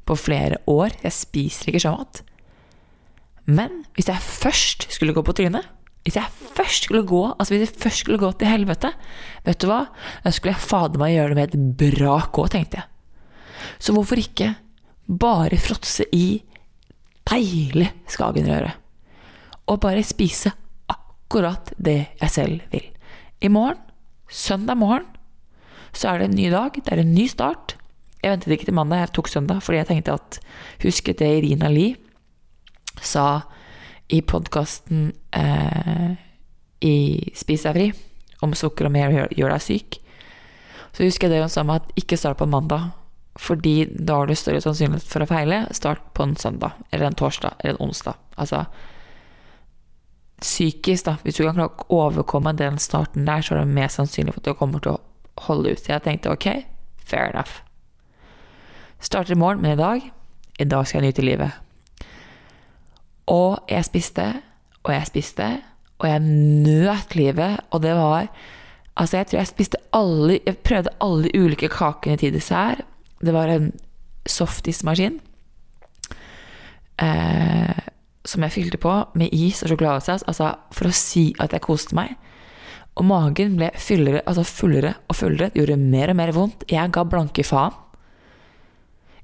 på 0.07 0.15
flere 0.15 0.61
år. 0.71 0.93
Jeg 1.03 1.11
spiser 1.11 1.67
ikke 1.69 1.81
sjømat. 1.83 2.21
Men 3.49 3.83
hvis 3.97 4.07
jeg 4.07 4.23
først 4.23 4.87
skulle 4.93 5.15
gå 5.17 5.23
på 5.25 5.33
trynet 5.33 5.65
Hvis 6.05 6.19
jeg 6.19 6.29
først 6.55 6.85
skulle 6.85 7.01
gå 7.07 7.23
Altså 7.31 7.53
hvis 7.53 7.63
jeg 7.65 7.81
først 7.81 8.03
skulle 8.03 8.21
gå 8.21 8.29
til 8.37 8.47
helvete, 8.47 8.91
vet 9.45 9.59
du 9.59 9.67
hva? 9.67 9.81
Da 10.23 10.31
skulle 10.31 10.53
jeg 10.53 10.63
fader 10.69 11.01
meg 11.01 11.15
gjøre 11.15 11.33
det 11.33 11.37
med 11.39 11.55
et 11.55 11.77
brak 11.81 12.39
òg, 12.39 12.51
tenkte 12.53 12.79
jeg. 12.79 12.87
Så 13.79 13.95
hvorfor 13.95 14.21
ikke 14.21 14.53
bare 15.09 15.59
fråtse 15.59 16.05
i 16.15 16.39
deilig 17.27 17.89
skagenrøre? 18.07 18.71
Og 19.67 19.81
bare 19.83 20.05
spise 20.07 20.53
akkurat 20.89 21.73
det 21.77 21.99
jeg 22.21 22.31
selv 22.31 22.71
vil. 22.71 22.87
I 23.39 23.47
morgen, 23.47 23.77
søndag 24.27 24.75
morgen, 24.75 25.05
så 25.95 26.09
er 26.09 26.19
det 26.19 26.25
en 26.27 26.35
ny 26.35 26.49
dag. 26.51 26.75
Det 26.75 26.91
er 26.91 26.99
en 26.99 27.13
ny 27.15 27.23
start. 27.31 27.77
Jeg 28.19 28.33
ventet 28.33 28.51
ikke 28.51 28.67
til 28.67 28.75
mandag, 28.75 29.05
jeg 29.05 29.13
tok 29.15 29.29
søndag 29.31 29.61
fordi 29.63 29.79
jeg 29.79 29.87
tenkte 29.87 30.17
at 30.17 30.39
Husket 30.83 31.21
det 31.21 31.29
Irina 31.37 31.69
Lie 31.71 31.95
sa 32.99 33.45
i 34.11 34.19
podkasten 34.27 35.13
eh, 35.31 36.19
i 36.83 36.97
Spis 37.37 37.63
deg 37.63 37.77
fri 37.77 37.87
om 38.43 38.51
sukker 38.55 38.89
og 38.89 38.91
mer 38.91 39.15
gjør, 39.15 39.53
deg 39.53 39.63
syk. 39.63 39.99
Så 40.91 41.07
husker 41.07 41.29
jeg 41.29 41.37
det 41.37 41.45
hun 41.45 41.53
sa 41.53 41.63
med 41.63 41.79
at 41.79 41.95
ikke 41.99 42.19
start 42.19 42.39
på 42.39 42.47
en 42.47 42.53
mandag, 42.57 42.89
fordi 43.39 43.85
da 43.87 44.19
har 44.19 44.27
du 44.27 44.35
større 44.35 44.59
sannsynlighet 44.63 45.07
for 45.07 45.23
å 45.23 45.29
feile. 45.31 45.61
Start 45.75 46.03
på 46.15 46.27
en 46.27 46.35
søndag, 46.39 46.75
eller 46.91 47.07
en 47.07 47.19
torsdag, 47.19 47.55
eller 47.59 47.77
en 47.77 47.87
onsdag. 47.87 48.19
Altså 48.35 48.65
psykisk, 50.41 51.05
da. 51.05 51.15
Hvis 51.23 51.39
du 51.39 51.43
kan 51.45 51.57
klare 51.57 51.71
å 51.71 52.03
overkomme 52.07 52.53
den 52.57 52.79
starten 52.81 53.27
der, 53.27 53.43
så 53.43 53.55
er 53.55 53.63
det 53.63 53.77
mer 53.77 53.91
sannsynlig 53.93 54.35
for 54.35 54.43
at 54.43 54.49
du 54.49 54.59
kommer 54.59 54.83
til 54.83 54.97
å 54.97 55.45
holde 55.47 55.73
ut. 55.73 55.81
Så 55.81 55.93
jeg 55.93 56.05
tenkte 56.05 56.33
ok, 56.33 56.47
fair 57.05 57.31
enough. 57.31 57.61
Starter 58.99 59.35
i 59.35 59.39
morgen, 59.39 59.63
men 59.63 59.77
i 59.77 59.79
dag 59.79 60.09
I 60.59 60.65
dag 60.67 60.87
skal 60.87 60.99
jeg 60.99 61.13
nyte 61.13 61.23
livet. 61.23 61.51
Og 63.31 63.59
jeg 63.69 63.85
spiste, 63.87 64.25
og 64.83 64.91
jeg 64.91 65.07
spiste, 65.07 65.47
og 65.99 66.07
jeg 66.09 66.19
nøt 66.19 67.15
livet, 67.15 67.59
og 67.71 67.83
det 67.83 67.95
var 67.95 68.31
Altså, 68.99 69.17
jeg 69.17 69.27
tror 69.27 69.37
jeg 69.39 69.47
spiste 69.47 69.77
alle 69.95 70.39
Jeg 70.43 70.57
prøvde 70.57 70.91
alle 70.99 71.23
de 71.23 71.39
ulike 71.39 71.69
kakene 71.71 72.17
til 72.19 72.33
dessert. 72.33 72.81
Det 73.23 73.31
var 73.33 73.47
en 73.47 73.71
softismaskin 74.27 75.21
eh, 76.99 77.79
som 78.27 78.43
jeg 78.43 78.55
fylte 78.55 78.79
på 78.81 78.93
med 79.19 79.33
is 79.35 79.61
og 79.63 79.71
sjokoladesaus, 79.71 80.25
altså 80.27 80.53
for 80.75 80.89
å 80.89 80.95
si 80.95 81.29
at 81.39 81.55
jeg 81.55 81.63
koste 81.65 81.95
meg. 81.97 82.15
Og 82.99 83.05
magen 83.07 83.55
ble 83.59 83.69
fyllere, 83.79 84.23
altså 84.27 84.43
fullere 84.47 84.95
og 85.07 85.15
fullere. 85.15 85.51
Det 85.53 85.61
gjorde 85.61 85.77
mer 85.79 86.11
og 86.11 86.19
mer 86.19 86.33
vondt. 86.35 86.65
Jeg 86.71 86.91
ga 86.95 87.05
blanke 87.07 87.45
faen. 87.47 87.77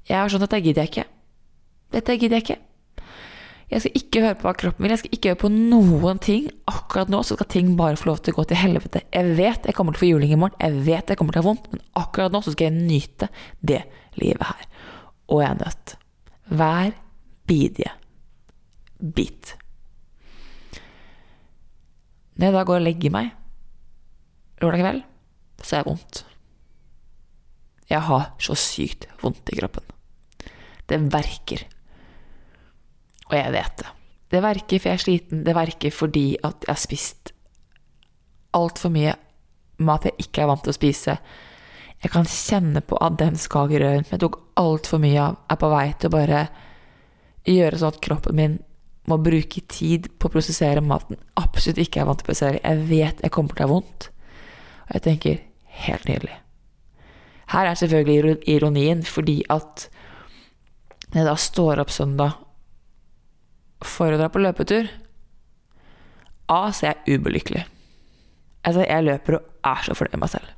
Jeg 0.06 0.16
er 0.20 0.30
sånn 0.32 0.46
at 0.46 0.48
dette 0.48 0.62
gidder 0.64 0.86
jeg 0.86 0.92
ikke. 0.92 1.04
Dette 1.96 2.16
gidder 2.16 2.38
jeg 2.38 2.46
ikke. 2.46 2.62
Jeg 3.66 3.82
skal 3.82 3.98
ikke 3.98 4.20
høre 4.22 4.36
på 4.38 4.46
hva 4.46 4.52
kroppen 4.54 4.84
vil, 4.84 4.92
jeg 4.94 5.00
skal 5.00 5.14
ikke 5.16 5.30
høre 5.32 5.40
på 5.40 5.48
noen 5.50 6.20
ting. 6.22 6.46
Akkurat 6.70 7.10
nå 7.10 7.18
så 7.26 7.34
skal 7.34 7.48
ting 7.50 7.72
bare 7.78 7.98
få 7.98 8.12
lov 8.12 8.20
til 8.22 8.32
å 8.32 8.38
gå 8.38 8.44
til 8.52 8.60
helvete. 8.60 9.02
Jeg 9.10 9.34
vet 9.38 9.66
jeg 9.66 9.74
kommer 9.74 9.96
til 9.96 9.98
å 9.98 10.04
få 10.04 10.10
juling 10.12 10.34
i 10.36 10.38
morgen, 10.38 10.54
jeg 10.62 10.86
vet 10.86 11.10
jeg 11.10 11.18
kommer 11.18 11.34
til 11.34 11.42
å 11.42 11.44
ha 11.44 11.48
vondt, 11.48 11.66
men 11.72 11.82
akkurat 11.98 12.34
nå 12.34 12.42
så 12.46 12.54
skal 12.54 12.70
jeg 12.70 12.86
nyte 12.86 13.28
det 13.66 13.82
livet 14.22 14.46
her. 14.46 14.68
Og 15.34 15.42
jeg 15.42 15.50
er 15.50 15.62
nødt. 15.64 15.96
Hver 16.54 16.94
bidige 17.50 17.90
bit. 19.14 19.54
Når 22.36 22.48
jeg 22.48 22.56
da 22.56 22.64
går 22.68 22.80
og 22.80 22.86
legger 22.86 23.14
meg 23.14 23.30
lørdag 24.62 24.82
kveld, 24.82 25.04
så 25.62 25.76
er 25.76 25.80
jeg 25.80 25.88
vondt. 25.90 26.22
Jeg 27.86 28.02
har 28.08 28.26
så 28.42 28.56
sykt 28.58 29.06
vondt 29.22 29.52
i 29.52 29.58
kroppen. 29.60 29.84
Det 30.86 30.98
verker. 31.12 31.62
Og 33.30 33.36
jeg 33.38 33.54
vet 33.54 33.78
det. 33.82 33.92
Det 34.30 34.42
verker 34.42 34.80
for 34.82 34.90
jeg 34.90 34.98
er 34.98 35.04
sliten, 35.04 35.44
det 35.46 35.54
verker 35.54 35.94
fordi 35.94 36.26
at 36.42 36.66
jeg 36.66 36.72
har 36.72 36.82
spist 36.82 37.32
altfor 38.56 38.90
mye 38.90 39.14
mat 39.86 40.06
jeg 40.08 40.26
ikke 40.26 40.42
er 40.42 40.50
vant 40.50 40.64
til 40.64 40.72
å 40.72 40.76
spise. 40.76 41.16
Jeg 42.02 42.12
kan 42.12 42.28
kjenne 42.28 42.82
på 42.84 42.98
at 43.02 43.18
den 43.20 43.36
skagerøren 43.40 44.08
jeg 44.10 44.22
tok 44.22 44.40
altfor 44.60 45.00
mye 45.02 45.20
av, 45.22 45.38
er 45.50 45.60
på 45.60 45.70
vei 45.72 45.86
til 45.94 46.10
å 46.10 46.16
bare 46.16 46.42
gjøre 47.46 47.80
sånn 47.80 47.94
at 47.94 48.02
kroppen 48.02 48.38
min 48.38 48.56
må 49.10 49.18
bruke 49.22 49.62
tid 49.70 50.08
på 50.18 50.28
å 50.28 50.34
prosessere 50.34 50.82
maten 50.84 51.18
absolutt 51.38 51.80
ikke 51.82 52.02
er 52.02 52.08
vant 52.08 52.20
til 52.20 52.26
å 52.26 52.30
prosessere. 52.30 52.62
Jeg 52.62 52.88
vet 52.90 53.22
jeg 53.22 53.34
kommer 53.34 53.54
til 53.54 53.64
å 53.64 53.68
ha 53.68 53.74
vondt. 53.74 54.08
Og 54.86 54.96
jeg 54.98 55.04
tenker 55.06 55.40
helt 55.86 56.08
nydelig. 56.08 56.34
Her 57.52 57.70
er 57.70 57.78
selvfølgelig 57.78 58.36
ironien, 58.50 59.04
fordi 59.06 59.38
at 59.52 59.86
når 61.12 61.20
jeg 61.20 61.28
da 61.28 61.36
står 61.38 61.82
opp 61.82 61.92
søndag 61.94 62.40
for 63.86 64.10
å 64.10 64.18
dra 64.18 64.28
på 64.32 64.42
løpetur 64.42 64.88
A, 66.46 66.70
så 66.70 66.86
er 66.86 66.92
jeg 66.94 67.18
ubelykkelig. 67.18 67.64
Altså, 68.66 68.84
jeg 68.86 69.06
løper 69.06 69.38
og 69.38 69.66
er 69.66 69.82
så 69.82 69.94
fornøyd 69.98 70.14
med 70.14 70.22
meg 70.22 70.30
selv. 70.30 70.52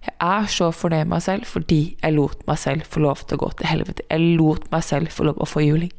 Jeg 0.00 0.14
er 0.24 0.46
så 0.50 0.68
fornøyd 0.74 1.02
med 1.04 1.12
meg 1.12 1.24
selv 1.24 1.48
fordi 1.50 1.80
jeg 1.98 2.14
lot 2.14 2.44
meg 2.48 2.60
selv 2.62 2.86
få 2.88 3.02
lov 3.04 3.24
til 3.24 3.36
å 3.36 3.42
gå 3.42 3.50
til 3.58 3.70
helvete. 3.70 4.06
Jeg 4.06 4.36
lot 4.38 4.68
meg 4.72 4.86
selv 4.86 5.14
få 5.14 5.26
lov 5.26 5.38
til 5.38 5.46
å 5.46 5.50
få 5.50 5.64
juling. 5.66 5.90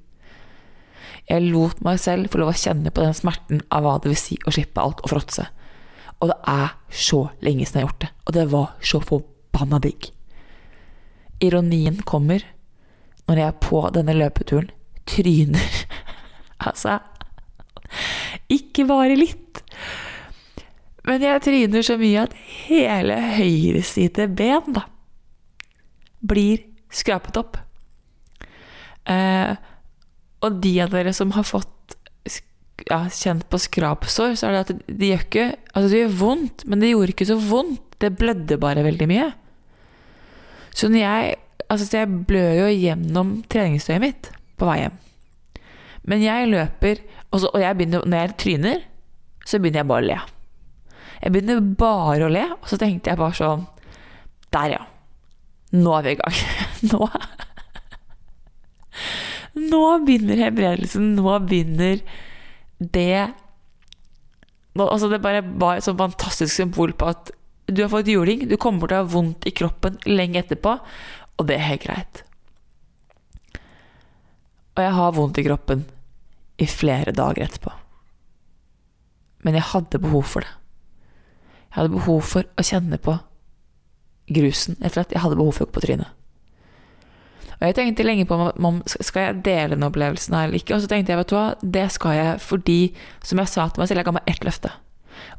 Jeg 1.32 1.48
lot 1.48 1.80
meg 1.86 2.00
selv 2.04 2.32
få 2.32 2.42
lov 2.42 2.52
å 2.52 2.60
kjenne 2.60 2.92
på 2.92 3.04
den 3.06 3.16
smerten 3.16 3.62
av 3.72 3.86
hva 3.86 3.98
det 4.04 4.12
vil 4.12 4.20
si 4.20 4.36
å 4.44 4.52
slippe 4.52 4.84
alt 4.84 5.00
og 5.06 5.14
fråtse. 5.14 5.46
Og 6.20 6.30
det 6.30 6.38
er 6.52 6.74
så 6.92 7.22
lenge 7.42 7.66
siden 7.66 7.80
jeg 7.80 7.86
har 7.86 7.88
gjort 7.88 8.04
det. 8.04 8.10
Og 8.26 8.36
det 8.36 8.44
var 8.52 8.74
så 8.92 9.00
forbanna 9.06 9.80
digg. 9.82 10.10
Ironien 11.42 12.02
kommer 12.06 12.44
når 13.30 13.42
jeg 13.42 13.60
på 13.64 13.82
denne 13.96 14.18
løpeturen 14.18 14.70
tryner. 15.10 15.80
altså 16.68 17.00
Ikke 18.52 18.86
bare 18.90 19.16
litt. 19.16 19.64
Men 21.08 21.24
jeg 21.24 21.42
tryner 21.48 21.86
så 21.86 21.98
mye 21.98 22.28
at 22.28 22.36
hele 22.68 23.18
høyreside 23.40 24.28
ben 24.38 24.76
da, 24.76 24.84
blir 26.22 26.62
skrapet 26.94 27.40
opp. 27.40 27.58
Eh, 29.10 29.56
og 30.42 30.58
de 30.64 30.74
av 30.84 30.94
dere 30.94 31.14
som 31.14 31.34
har 31.36 31.46
fått 31.48 31.96
ja, 32.90 33.04
kjent 33.14 33.46
på 33.52 33.60
skrapsår, 33.62 34.36
så 34.40 34.48
er 34.48 34.56
det 34.56 34.62
at 34.66 34.74
de 34.88 35.12
gjør 35.12 35.26
ikke 35.28 35.46
Altså, 35.72 35.86
det 35.88 36.02
gjør 36.02 36.18
vondt, 36.20 36.66
men 36.68 36.82
det 36.82 36.92
gjorde 36.92 37.14
ikke 37.14 37.30
så 37.30 37.38
vondt. 37.40 37.84
Det 38.02 38.10
blødde 38.18 38.58
bare 38.60 38.84
veldig 38.84 39.08
mye. 39.12 39.30
Så 40.74 40.90
når 40.90 41.04
jeg 41.04 41.40
Altså, 41.72 41.86
jeg 42.02 42.26
blør 42.28 42.50
jo 42.58 42.66
gjennom 42.74 43.30
treningstøyet 43.48 44.02
mitt 44.04 44.28
på 44.60 44.68
vei 44.68 44.82
hjem. 44.82 44.98
Men 46.04 46.24
jeg 46.26 46.50
løper, 46.52 47.00
og, 47.30 47.38
så, 47.40 47.52
og 47.54 47.62
jeg 47.62 47.78
begynner, 47.80 48.04
når 48.04 48.18
jeg 48.26 48.34
tryner, 48.42 48.82
så 49.48 49.60
begynner 49.62 49.80
jeg 49.80 49.88
bare 49.88 50.04
å 50.04 50.08
le. 50.10 50.18
Jeg 51.22 51.32
begynner 51.32 51.62
bare 51.80 52.28
å 52.28 52.34
le, 52.34 52.44
og 52.58 52.68
så 52.68 52.80
tenkte 52.82 53.14
jeg 53.14 53.22
bare 53.22 53.38
sånn 53.38 53.64
Der, 54.52 54.74
ja. 54.74 54.82
Nå 55.72 55.94
er 55.96 56.04
vi 56.04 56.16
i 56.18 56.20
gang. 56.20 56.42
Nå 56.92 57.08
Nå 59.60 59.84
begynner 60.06 60.40
helbredelsen. 60.46 61.14
Nå 61.18 61.38
begynner 61.48 62.02
det 62.80 63.34
Altså, 64.72 65.10
det 65.12 65.20
bare 65.20 65.44
var 65.60 65.78
et 65.78 65.84
sånn 65.84 66.00
fantastisk 66.00 66.54
symbol 66.56 66.94
på 66.96 67.10
at 67.12 67.34
du 67.68 67.82
har 67.84 67.90
fått 67.92 68.08
juling, 68.08 68.46
du 68.48 68.56
kommer 68.56 68.88
til 68.88 68.98
å 68.98 69.02
ha 69.04 69.10
vondt 69.12 69.44
i 69.48 69.52
kroppen 69.52 69.98
lenge 70.08 70.40
etterpå, 70.40 70.78
og 71.36 71.48
det 71.50 71.58
er 71.58 71.66
helt 71.66 71.84
greit. 71.84 72.22
Og 74.72 74.82
jeg 74.86 74.94
har 74.96 75.16
vondt 75.18 75.42
i 75.42 75.46
kroppen 75.46 75.84
i 76.62 76.68
flere 76.72 77.12
dager 77.16 77.44
etterpå. 77.46 77.74
Men 79.44 79.58
jeg 79.58 79.70
hadde 79.74 80.02
behov 80.04 80.24
for 80.32 80.46
det. 80.46 80.56
Jeg 81.72 81.76
hadde 81.80 81.96
behov 81.98 82.24
for 82.28 82.48
å 82.48 82.66
kjenne 82.68 83.00
på 83.02 83.18
grusen 84.32 84.80
etter 84.80 85.04
at 85.04 85.14
jeg 85.14 85.24
hadde 85.24 85.40
behov 85.40 85.56
for 85.58 85.68
å 85.68 85.72
gå 85.72 85.76
på 85.76 85.86
trynet. 85.88 86.21
Og 87.62 87.70
jeg 87.70 87.78
tenkte 87.78 88.06
lenge 88.08 88.26
på 88.26 88.38
om 88.42 88.80
skal 88.90 89.28
jeg 89.28 89.42
dele 89.46 89.76
den 89.76 89.86
opplevelsen 89.86 90.34
her 90.34 90.48
eller 90.48 90.58
ikke. 90.58 90.74
Og 90.74 90.82
så 90.82 90.90
tenkte 90.90 91.14
jeg 91.14 91.20
vet 91.20 91.30
du 91.30 91.36
hva, 91.38 91.50
det 91.62 91.84
skal 91.94 92.16
jeg 92.18 92.40
fordi, 92.42 92.80
som 93.22 93.42
jeg 93.42 93.52
sa 93.52 93.68
til 93.70 93.84
meg 93.84 93.92
selv, 93.92 94.02
jeg 94.02 94.08
ga 94.08 94.16
meg 94.18 94.32
ett 94.34 94.48
løfte. 94.48 94.72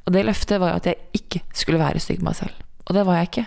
Og 0.06 0.14
det 0.14 0.22
løftet 0.28 0.62
var 0.62 0.70
jo 0.70 0.82
at 0.82 0.86
jeg 0.86 1.18
ikke 1.18 1.42
skulle 1.58 1.82
være 1.82 2.02
stygg 2.02 2.22
med 2.22 2.30
meg 2.30 2.38
selv. 2.38 2.62
Og 2.86 2.94
det 2.94 3.02
var 3.08 3.18
jeg 3.18 3.30
ikke. 3.30 3.46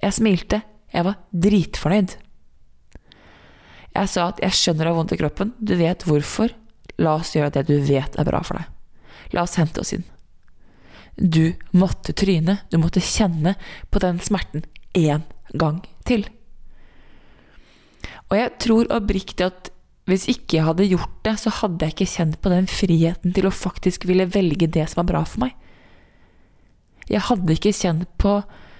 Jeg 0.00 0.16
smilte. 0.16 0.62
Jeg 0.94 1.04
var 1.04 1.18
dritfornøyd. 1.44 2.14
Jeg 3.98 4.10
sa 4.14 4.28
at 4.30 4.40
jeg 4.40 4.56
skjønner 4.56 4.86
du 4.86 4.90
har 4.90 4.96
vondt 4.96 5.12
i 5.12 5.20
kroppen, 5.20 5.52
du 5.60 5.74
vet 5.76 6.06
hvorfor. 6.08 6.54
La 7.02 7.18
oss 7.18 7.34
gjøre 7.36 7.52
det 7.58 7.66
du 7.68 7.76
vet 7.84 8.16
er 8.16 8.26
bra 8.28 8.40
for 8.46 8.56
deg. 8.56 8.70
La 9.36 9.44
oss 9.44 9.58
hente 9.60 9.82
oss 9.82 9.92
inn. 9.92 10.06
Du 11.18 11.52
måtte 11.76 12.14
tryne, 12.16 12.60
du 12.70 12.78
måtte 12.80 13.02
kjenne 13.04 13.56
på 13.90 14.00
den 14.02 14.22
smerten 14.24 14.64
én 14.96 15.26
gang 15.52 15.82
til. 16.08 16.24
Og 18.28 18.38
jeg 18.38 18.54
tror 18.62 18.92
oppriktig 18.94 19.48
at 19.48 19.72
hvis 20.08 20.24
ikke 20.32 20.56
jeg 20.56 20.64
hadde 20.64 20.88
gjort 20.88 21.16
det, 21.26 21.34
så 21.36 21.52
hadde 21.52 21.84
jeg 21.84 21.94
ikke 21.94 22.12
kjent 22.14 22.38
på 22.40 22.52
den 22.52 22.68
friheten 22.70 23.34
til 23.36 23.48
å 23.48 23.52
faktisk 23.52 24.06
ville 24.08 24.28
velge 24.32 24.70
det 24.72 24.86
som 24.88 25.02
var 25.02 25.10
bra 25.10 25.20
for 25.28 25.44
meg. 25.44 25.52
Jeg 27.08 27.24
hadde 27.28 27.56
ikke 27.56 27.76
kjent 27.76 28.08
på 28.20 28.38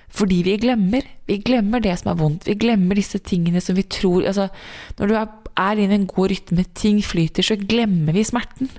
fordi 0.09 0.39
vi 0.47 0.55
glemmer. 0.61 1.05
Vi 1.29 1.37
glemmer 1.45 1.83
det 1.85 1.93
som 2.01 2.15
er 2.15 2.21
vondt. 2.21 2.47
Vi 2.49 2.57
glemmer 2.57 2.97
disse 2.97 3.21
tingene 3.21 3.61
som 3.61 3.77
vi 3.77 3.85
tror 3.85 4.25
altså, 4.25 4.49
Når 4.97 5.11
du 5.11 5.15
er 5.19 5.83
inne 5.83 5.99
i 5.99 6.01
en 6.01 6.09
god 6.09 6.31
rytme, 6.33 6.65
ting 6.73 7.03
flyter, 7.05 7.45
så 7.45 7.59
glemmer 7.61 8.17
vi 8.17 8.25
smerten. 8.25 8.71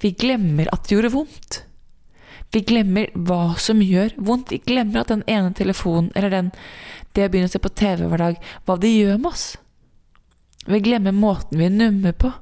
Vi 0.00 0.12
glemmer 0.14 0.70
at 0.70 0.86
det 0.86 0.94
gjorde 0.94 1.12
vondt. 1.16 1.64
Vi 2.50 2.62
glemmer 2.66 3.10
hva 3.14 3.54
som 3.62 3.82
gjør 3.82 4.16
vondt. 4.18 4.50
Vi 4.50 4.60
glemmer 4.66 5.02
at 5.02 5.12
den 5.12 5.22
ene 5.30 5.52
telefonen, 5.54 6.10
eller 6.18 6.32
den, 6.34 6.52
det 7.14 7.28
å 7.28 7.32
begynne 7.32 7.50
å 7.50 7.52
se 7.52 7.62
på 7.62 7.72
TV 7.78 8.08
hver 8.10 8.24
dag, 8.24 8.40
hva 8.66 8.78
det 8.80 8.90
gjør 8.90 9.20
med 9.20 9.30
oss. 9.30 9.46
Vi 10.66 10.80
glemmer 10.84 11.14
måten 11.16 11.60
vi 11.60 11.70
nummer 11.72 12.12
på. 12.12 12.32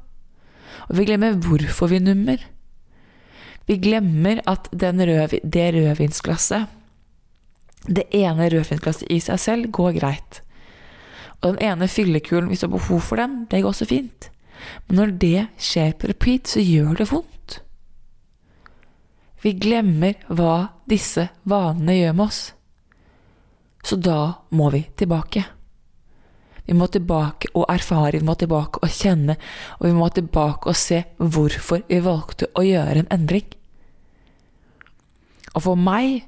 Og 0.88 0.96
vi 0.96 1.04
glemmer 1.08 1.36
hvorfor 1.44 1.92
vi 1.92 2.00
nummer. 2.00 2.40
Vi 3.68 3.76
glemmer 3.76 4.40
at 4.48 4.70
røv, 4.72 5.34
det 5.44 5.66
rødvinsglasset, 5.76 6.72
det 7.84 8.06
ene 8.16 8.48
rødvinsglasset 8.48 9.10
i 9.12 9.20
seg 9.20 9.40
selv, 9.42 9.70
går 9.70 9.98
greit. 10.00 10.40
Og 11.42 11.52
den 11.52 11.60
ene 11.68 11.88
fyllekulen, 11.88 12.48
hvis 12.48 12.64
du 12.64 12.66
har 12.66 12.78
behov 12.78 13.04
for 13.04 13.20
den, 13.20 13.44
det 13.50 13.60
går 13.62 13.74
også 13.74 13.90
fint. 13.92 14.30
Men 14.88 15.02
når 15.02 15.12
det 15.20 15.46
skjer 15.60 15.92
på 16.00 16.08
repeat, 16.10 16.48
så 16.48 16.64
gjør 16.64 16.96
det 16.98 17.10
vondt. 17.12 17.37
Vi 19.42 19.54
glemmer 19.54 20.18
hva 20.28 20.82
disse 20.88 21.28
vanene 21.48 21.94
gjør 21.98 22.16
med 22.18 22.26
oss. 22.26 22.40
Så 23.86 23.96
da 23.96 24.44
må 24.50 24.70
vi 24.74 24.82
tilbake. 24.98 25.44
Vi 26.68 26.74
må 26.76 26.88
tilbake 26.92 27.48
og 27.56 27.68
erfare, 27.72 28.18
vi 28.18 28.26
må 28.28 28.34
tilbake 28.36 28.82
og 28.84 28.90
kjenne, 28.92 29.38
og 29.78 29.86
vi 29.86 29.94
må 29.96 30.10
tilbake 30.12 30.68
og 30.68 30.76
se 30.76 31.00
hvorfor 31.16 31.86
vi 31.88 32.00
valgte 32.04 32.50
å 32.52 32.64
gjøre 32.66 33.04
en 33.04 33.12
endring. 33.14 33.46
Og 35.54 35.64
for 35.64 35.80
meg 35.80 36.26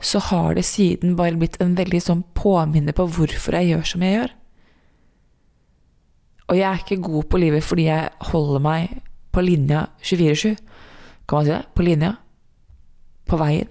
så 0.00 0.22
har 0.30 0.54
det 0.56 0.64
siden 0.64 1.12
bare 1.18 1.36
blitt 1.36 1.58
en 1.60 1.74
veldig 1.76 2.00
sånn 2.00 2.22
påminner 2.32 2.96
på 2.96 3.04
hvorfor 3.18 3.58
jeg 3.58 3.74
gjør 3.74 3.90
som 3.90 4.06
jeg 4.06 4.16
gjør. 4.16 4.32
Og 6.50 6.58
jeg 6.58 6.66
er 6.70 6.80
ikke 6.80 7.02
god 7.04 7.28
på 7.30 7.40
livet 7.44 7.66
fordi 7.66 7.86
jeg 7.90 8.30
holder 8.32 8.64
meg 8.64 8.96
på 9.30 9.44
linja 9.44 9.84
24-7. 10.02 10.56
Kan 11.30 11.38
man 11.38 11.46
si 11.46 11.52
det? 11.54 11.62
På 11.78 11.86
linja. 11.86 12.14
På 13.30 13.38
veien. 13.38 13.68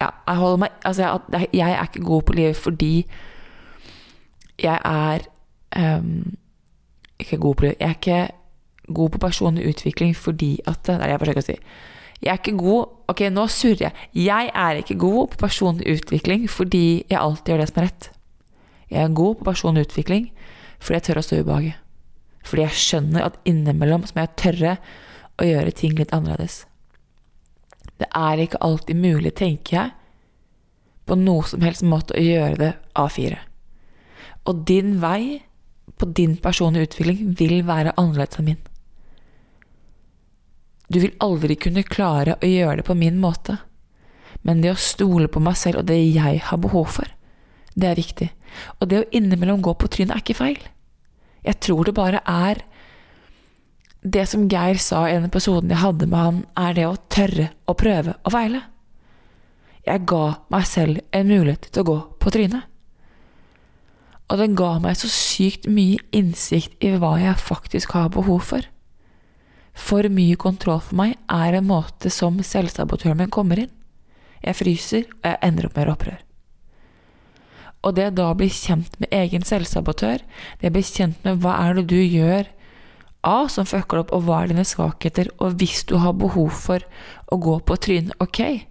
Ja, 0.00 0.08
jeg 0.26 0.58
meg 0.58 0.70
Altså, 0.84 1.20
jeg, 1.32 1.48
jeg 1.52 1.72
er 1.72 1.82
ikke 1.82 2.04
god 2.04 2.22
på 2.22 2.32
livet 2.32 2.56
fordi 2.56 3.06
jeg 4.62 4.78
er 4.84 5.18
um, 5.76 6.34
Ikke 7.18 7.36
god 7.36 7.54
på 7.54 7.66
livet 7.66 7.76
Jeg 7.80 7.88
er 7.88 7.94
ikke 7.98 8.94
god 8.94 9.10
på 9.10 9.18
personlig 9.18 9.68
utvikling 9.68 10.16
fordi 10.16 10.60
at 10.66 10.86
Det 10.86 10.94
er 10.94 10.98
det 10.98 11.10
jeg 11.10 11.20
forsøker 11.20 11.42
å 11.42 11.46
si. 11.50 11.58
Jeg 12.22 12.32
er 12.32 12.40
ikke 12.40 12.56
god 12.56 13.12
Ok, 13.12 13.20
nå 13.28 13.46
surrer 13.46 13.84
jeg. 13.84 13.92
Jeg 14.14 14.50
er 14.54 14.80
ikke 14.80 14.98
god 14.98 15.28
på 15.28 15.36
personlig 15.44 15.86
utvikling 15.92 16.48
fordi 16.50 17.04
jeg 17.10 17.20
alltid 17.20 17.52
gjør 17.52 17.60
det 17.60 17.68
som 17.68 17.82
er 17.82 17.88
rett. 17.90 18.10
Jeg 18.90 19.04
er 19.04 19.16
god 19.20 19.34
på 19.36 19.44
personlig 19.44 19.86
utvikling 19.86 20.30
fordi 20.80 20.98
jeg 20.98 21.08
tør 21.08 21.20
å 21.20 21.26
stå 21.26 21.36
i 21.36 21.44
ubehaget. 21.44 21.78
Fordi 22.42 22.62
jeg 22.64 22.80
skjønner 22.80 23.28
at 23.28 23.38
innimellom 23.44 24.06
så 24.06 24.16
må 24.16 24.24
jeg 24.24 24.36
tørre 24.40 24.76
å 25.38 25.46
gjøre 25.46 25.74
ting 25.76 25.94
litt 25.98 26.14
annerledes. 26.16 26.62
Det 28.02 28.08
er 28.18 28.42
ikke 28.42 28.60
alltid 28.66 28.98
mulig, 28.98 29.34
tenker 29.38 29.76
jeg, 29.76 29.94
på 31.06 31.14
noe 31.18 31.46
som 31.46 31.62
helst 31.62 31.84
måte 31.86 32.16
å 32.18 32.22
gjøre 32.22 32.58
det 32.58 32.72
A4. 32.98 33.38
Og 34.50 34.62
din 34.66 34.96
vei 35.02 35.42
på 35.98 36.08
din 36.10 36.34
personlige 36.42 36.88
utvikling 36.88 37.34
vil 37.38 37.60
være 37.66 37.94
annerledes 38.00 38.40
enn 38.40 38.48
min. 38.50 38.62
Du 40.92 40.98
vil 41.00 41.14
aldri 41.24 41.56
kunne 41.56 41.86
klare 41.86 42.36
å 42.42 42.48
gjøre 42.48 42.80
det 42.80 42.88
på 42.88 42.98
min 42.98 43.20
måte. 43.22 43.60
Men 44.42 44.64
det 44.64 44.72
å 44.74 44.80
stole 44.80 45.30
på 45.30 45.40
meg 45.44 45.54
selv 45.60 45.82
og 45.82 45.88
det 45.88 46.00
jeg 46.00 46.42
har 46.48 46.60
behov 46.60 46.90
for, 46.98 47.06
det 47.78 47.88
er 47.88 48.00
viktig. 48.00 48.28
Og 48.80 48.90
det 48.90 48.98
å 48.98 49.08
innimellom 49.14 49.62
gå 49.62 49.76
på 49.78 49.88
trynet 49.88 50.16
er 50.16 50.24
ikke 50.24 50.40
feil. 50.40 50.58
Jeg 51.46 51.60
tror 51.62 51.86
det 51.86 51.94
bare 51.96 52.20
er 52.26 52.64
Det 54.02 54.26
som 54.26 54.48
Geir 54.50 54.80
sa 54.82 55.04
i 55.06 55.14
den 55.14 55.28
episoden 55.28 55.70
jeg 55.70 55.78
hadde 55.78 56.08
med 56.10 56.18
han, 56.18 56.38
er 56.58 56.74
det 56.74 56.86
å 56.88 56.98
tørre 57.12 57.52
å 57.70 57.74
prøve 57.78 58.16
å 58.26 58.32
feile. 58.34 58.64
Jeg 59.86 60.06
ga 60.10 60.24
meg 60.50 60.66
selv 60.66 61.02
en 61.14 61.28
mulighet 61.30 61.68
til 61.70 61.82
å 61.82 61.86
gå 61.86 61.96
på 62.22 62.32
trynet. 62.34 62.66
Og 64.26 64.40
det 64.40 64.48
ga 64.58 64.72
meg 64.82 64.96
så 64.98 65.10
sykt 65.12 65.68
mye 65.70 66.00
innsikt 66.14 66.74
i 66.82 66.94
hva 66.98 67.14
jeg 67.20 67.38
faktisk 67.38 67.94
har 67.94 68.10
behov 68.14 68.42
for. 68.48 68.66
For 69.72 70.08
mye 70.10 70.38
kontroll 70.40 70.80
for 70.82 70.98
meg 70.98 71.14
er 71.30 71.58
en 71.58 71.68
måte 71.68 72.10
som 72.10 72.40
selvsabotøren 72.42 73.20
min 73.20 73.30
kommer 73.32 73.60
inn. 73.62 73.70
Jeg 74.42 74.58
fryser, 74.58 75.04
og 75.20 75.28
jeg 75.28 75.38
ender 75.46 75.68
opp 75.68 75.76
med 75.78 75.92
opprør. 75.92 76.18
Og 77.82 77.94
det 77.98 78.08
da 78.18 78.28
å 78.30 78.38
bli 78.38 78.48
kjent 78.50 78.98
med 79.02 79.14
egen 79.14 79.46
selvsabotør, 79.46 80.22
det 80.58 80.70
å 80.70 80.74
bli 80.74 80.82
kjent 80.86 81.22
med 81.26 81.38
hva 81.42 81.54
er 81.62 81.78
det 81.78 81.86
du 81.90 82.00
gjør 82.00 82.50
A 83.22 83.46
som 83.52 83.66
fucker 83.68 84.00
opp, 84.02 84.12
og 84.14 84.24
hva 84.26 84.42
er 84.42 84.50
dine 84.50 84.64
svakheter, 84.66 85.30
og 85.38 85.58
hvis 85.60 85.84
du 85.86 85.94
har 86.02 86.16
behov 86.18 86.50
for 86.58 86.82
å 87.30 87.38
gå 87.38 87.58
på 87.62 87.78
trynet, 87.78 88.16
ok. 88.22 88.66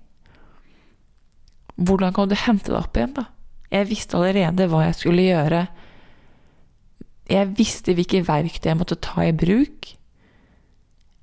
hvordan 1.81 2.13
kan 2.13 2.29
du 2.29 2.35
hente 2.35 2.69
deg 2.69 2.77
opp 2.77 2.97
igjen, 2.97 3.15
da? 3.15 3.25
Jeg 3.71 3.87
visste 3.87 4.17
allerede 4.19 4.67
hva 4.67 4.83
jeg 4.83 4.97
skulle 4.99 5.23
gjøre. 5.23 5.61
Jeg 7.31 7.51
visste 7.55 7.95
hvilke 7.95 8.19
verktøy 8.27 8.67
jeg 8.69 8.77
måtte 8.77 8.99
ta 8.99 9.23
i 9.23 9.31
bruk 9.31 9.93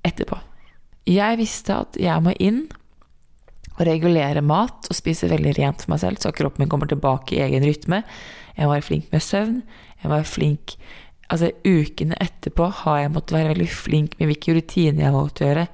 etterpå. 0.03 0.39
Jeg 1.09 1.37
visste 1.37 1.77
at 1.85 1.99
jeg 2.01 2.25
må 2.25 2.33
inn 2.41 2.63
og 3.77 3.85
regulere 3.87 4.41
mat 4.43 4.89
og 4.89 4.97
spise 4.97 5.29
veldig 5.29 5.53
rent 5.59 5.85
for 5.85 5.93
meg 5.93 6.01
selv, 6.01 6.19
så 6.19 6.33
kroppen 6.35 6.65
min 6.65 6.71
kommer 6.71 6.89
tilbake 6.89 7.37
i 7.37 7.43
egen 7.45 7.63
rytme. 7.63 8.01
Jeg 8.57 8.67
var 8.67 8.83
flink 8.83 9.13
med 9.13 9.23
søvn. 9.23 9.61
Jeg 10.01 10.11
var 10.11 10.25
flink 10.27 10.75
Altså, 11.29 11.51
ukene 11.65 12.17
etterpå 12.17 12.67
har 12.83 13.03
jeg 13.03 13.13
måttet 13.13 13.35
være 13.37 13.53
veldig 13.53 13.69
flink 13.69 14.15
med 14.17 14.31
hvilke 14.31 14.55
rutiner 14.57 15.03
jeg 15.03 15.13
har 15.13 15.19
å 15.19 15.45
gjøre, 15.45 15.65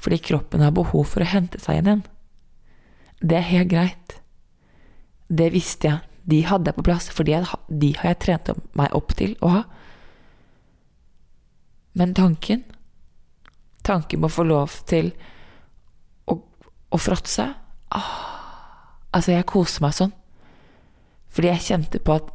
fordi 0.00 0.18
kroppen 0.30 0.64
har 0.64 0.74
behov 0.74 1.04
for 1.12 1.22
å 1.22 1.30
hente 1.30 1.60
seg 1.62 1.78
igjen. 1.78 2.02
Det 3.20 3.36
er 3.38 3.50
helt 3.50 3.70
greit. 3.70 4.16
Det 5.30 5.50
visste 5.54 5.90
jeg. 5.90 6.06
De 6.30 6.40
hadde 6.46 6.68
jeg 6.68 6.76
på 6.76 6.86
plass, 6.86 7.08
for 7.12 7.26
de 7.26 7.36
har 7.38 8.08
jeg 8.10 8.20
trent 8.22 8.50
meg 8.78 8.96
opp 8.96 9.14
til 9.18 9.36
å 9.44 9.54
ha. 9.54 9.62
Men 11.98 12.14
tanken 12.14 12.62
Tanken 13.82 14.20
på 14.20 14.28
å 14.28 14.32
få 14.32 14.44
lov 14.44 14.74
til 14.86 15.08
å, 16.28 16.36
å 16.36 16.98
fråtse 17.00 17.46
ah, 17.96 18.10
Altså, 19.10 19.32
jeg 19.32 19.48
koser 19.50 19.82
meg 19.82 19.96
sånn. 19.96 20.12
Fordi 21.34 21.48
jeg 21.50 21.64
kjente 21.64 22.02
på 22.04 22.14
at 22.20 22.28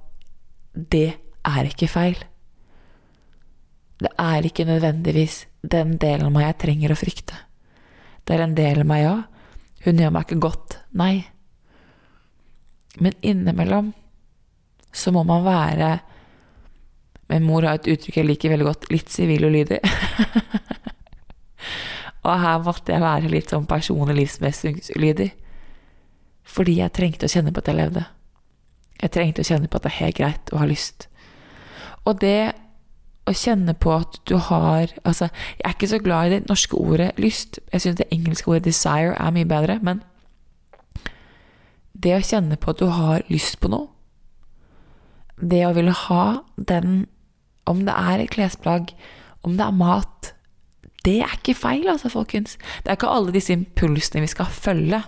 det 0.75 1.07
er 1.47 1.69
ikke 1.69 1.87
feil. 1.87 2.17
Det 4.01 4.11
er 4.19 4.45
ikke 4.45 4.65
nødvendigvis 4.67 5.45
den 5.63 5.95
delen 6.01 6.27
av 6.27 6.33
meg 6.35 6.49
jeg 6.49 6.59
trenger 6.65 6.93
å 6.93 6.99
frykte. 6.99 7.37
Det 8.25 8.35
er 8.35 8.43
en 8.43 8.57
del 8.57 8.81
av 8.83 8.89
meg, 8.89 9.05
ja. 9.05 9.15
Hun 9.85 10.01
gjør 10.01 10.11
meg 10.15 10.25
ikke 10.25 10.41
godt. 10.43 10.79
Nei. 10.97 11.25
Men 12.99 13.15
innimellom 13.21 13.93
så 14.95 15.11
må 15.11 15.25
man 15.27 15.43
være 15.43 15.97
Min 17.27 17.43
mor 17.43 17.65
har 17.65 17.79
et 17.79 17.87
uttrykk 17.89 18.19
jeg 18.19 18.27
liker 18.27 18.51
veldig 18.53 18.65
godt. 18.67 18.83
Litt 18.93 19.09
sivil 19.09 19.47
og 19.47 19.55
lydig. 19.55 19.79
og 22.27 22.35
her 22.43 22.59
måtte 22.61 22.93
jeg 22.93 23.01
være 23.01 23.31
litt 23.31 23.49
sånn 23.49 23.65
personlig 23.65 24.13
livsmestringslydig. 24.19 25.31
Fordi 26.45 26.75
jeg 26.77 26.93
trengte 26.93 27.25
å 27.25 27.33
kjenne 27.33 27.49
på 27.49 27.63
at 27.63 27.71
jeg 27.71 27.79
levde. 27.79 28.03
Jeg 29.01 29.13
trengte 29.15 29.41
å 29.41 29.49
kjenne 29.49 29.71
på 29.71 29.79
at 29.79 29.87
det 29.87 29.91
er 29.91 29.97
helt 30.03 30.19
greit 30.19 30.53
å 30.53 30.61
ha 30.61 30.69
lyst. 30.69 31.07
Og 32.05 32.21
det 32.21 32.53
å 33.25 33.33
kjenne 33.33 33.73
på 33.73 33.93
at 33.95 34.19
du 34.29 34.35
har 34.37 34.91
Altså, 35.03 35.29
jeg 35.57 35.65
er 35.65 35.73
ikke 35.75 35.89
så 35.89 36.01
glad 36.01 36.27
i 36.27 36.35
det 36.35 36.49
norske 36.49 36.77
ordet 36.77 37.11
lyst. 37.21 37.59
Jeg 37.73 37.81
syns 37.81 37.97
det 37.97 38.11
engelske 38.13 38.51
ordet 38.51 38.67
desire 38.67 39.15
er 39.17 39.33
mye 39.33 39.49
bedre. 39.49 39.79
Men 39.81 40.03
det 41.93 42.15
å 42.15 42.23
kjenne 42.25 42.57
på 42.59 42.73
at 42.73 42.81
du 42.81 42.87
har 42.91 43.25
lyst 43.31 43.59
på 43.61 43.71
noe, 43.71 43.89
det 45.41 45.65
å 45.67 45.73
ville 45.75 45.91
ha 46.05 46.25
den 46.55 47.05
Om 47.65 47.79
det 47.87 47.93
er 47.97 48.21
et 48.21 48.29
klesplagg, 48.29 48.91
om 49.41 49.55
det 49.57 49.65
er 49.65 49.73
mat 49.73 50.33
Det 51.03 51.15
er 51.25 51.33
ikke 51.33 51.55
feil, 51.57 51.87
altså, 51.89 52.11
folkens. 52.13 52.59
Det 52.83 52.91
er 52.91 52.97
ikke 52.97 53.09
alle 53.09 53.33
disse 53.33 53.53
impulsene 53.53 54.21
vi 54.21 54.29
skal 54.29 54.45
følge. 54.45 55.01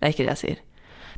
Det 0.00 0.08
er 0.08 0.14
ikke 0.14 0.24
det 0.24 0.32
jeg 0.32 0.40
sier. 0.40 0.62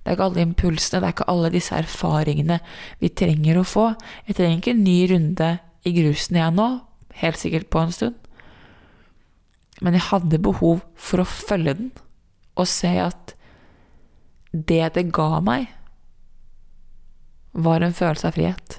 Det 0.03 0.11
er 0.11 0.17
ikke 0.17 0.27
alle 0.27 0.43
impulsene, 0.43 1.01
det 1.01 1.07
er 1.07 1.15
ikke 1.15 1.29
alle 1.31 1.51
disse 1.55 1.75
erfaringene 1.79 2.59
vi 2.99 3.11
trenger 3.15 3.59
å 3.61 3.65
få. 3.67 3.87
Jeg 4.27 4.39
trenger 4.39 4.59
ikke 4.59 4.75
en 4.75 4.85
ny 4.85 4.99
runde 5.11 5.51
i 5.83 5.93
grusen 5.97 6.39
jeg 6.39 6.55
nå, 6.55 6.69
helt 7.23 7.41
sikkert 7.41 7.71
på 7.73 7.83
en 7.83 7.95
stund. 7.95 8.19
Men 9.83 9.97
jeg 9.99 10.07
hadde 10.13 10.43
behov 10.43 10.83
for 10.95 11.23
å 11.23 11.29
følge 11.29 11.75
den 11.79 11.93
og 12.61 12.69
se 12.69 12.93
at 13.03 13.33
det 14.53 14.85
det 14.95 15.07
ga 15.17 15.41
meg, 15.41 15.71
var 17.53 17.85
en 17.85 17.95
følelse 17.97 18.29
av 18.29 18.37
frihet. 18.37 18.79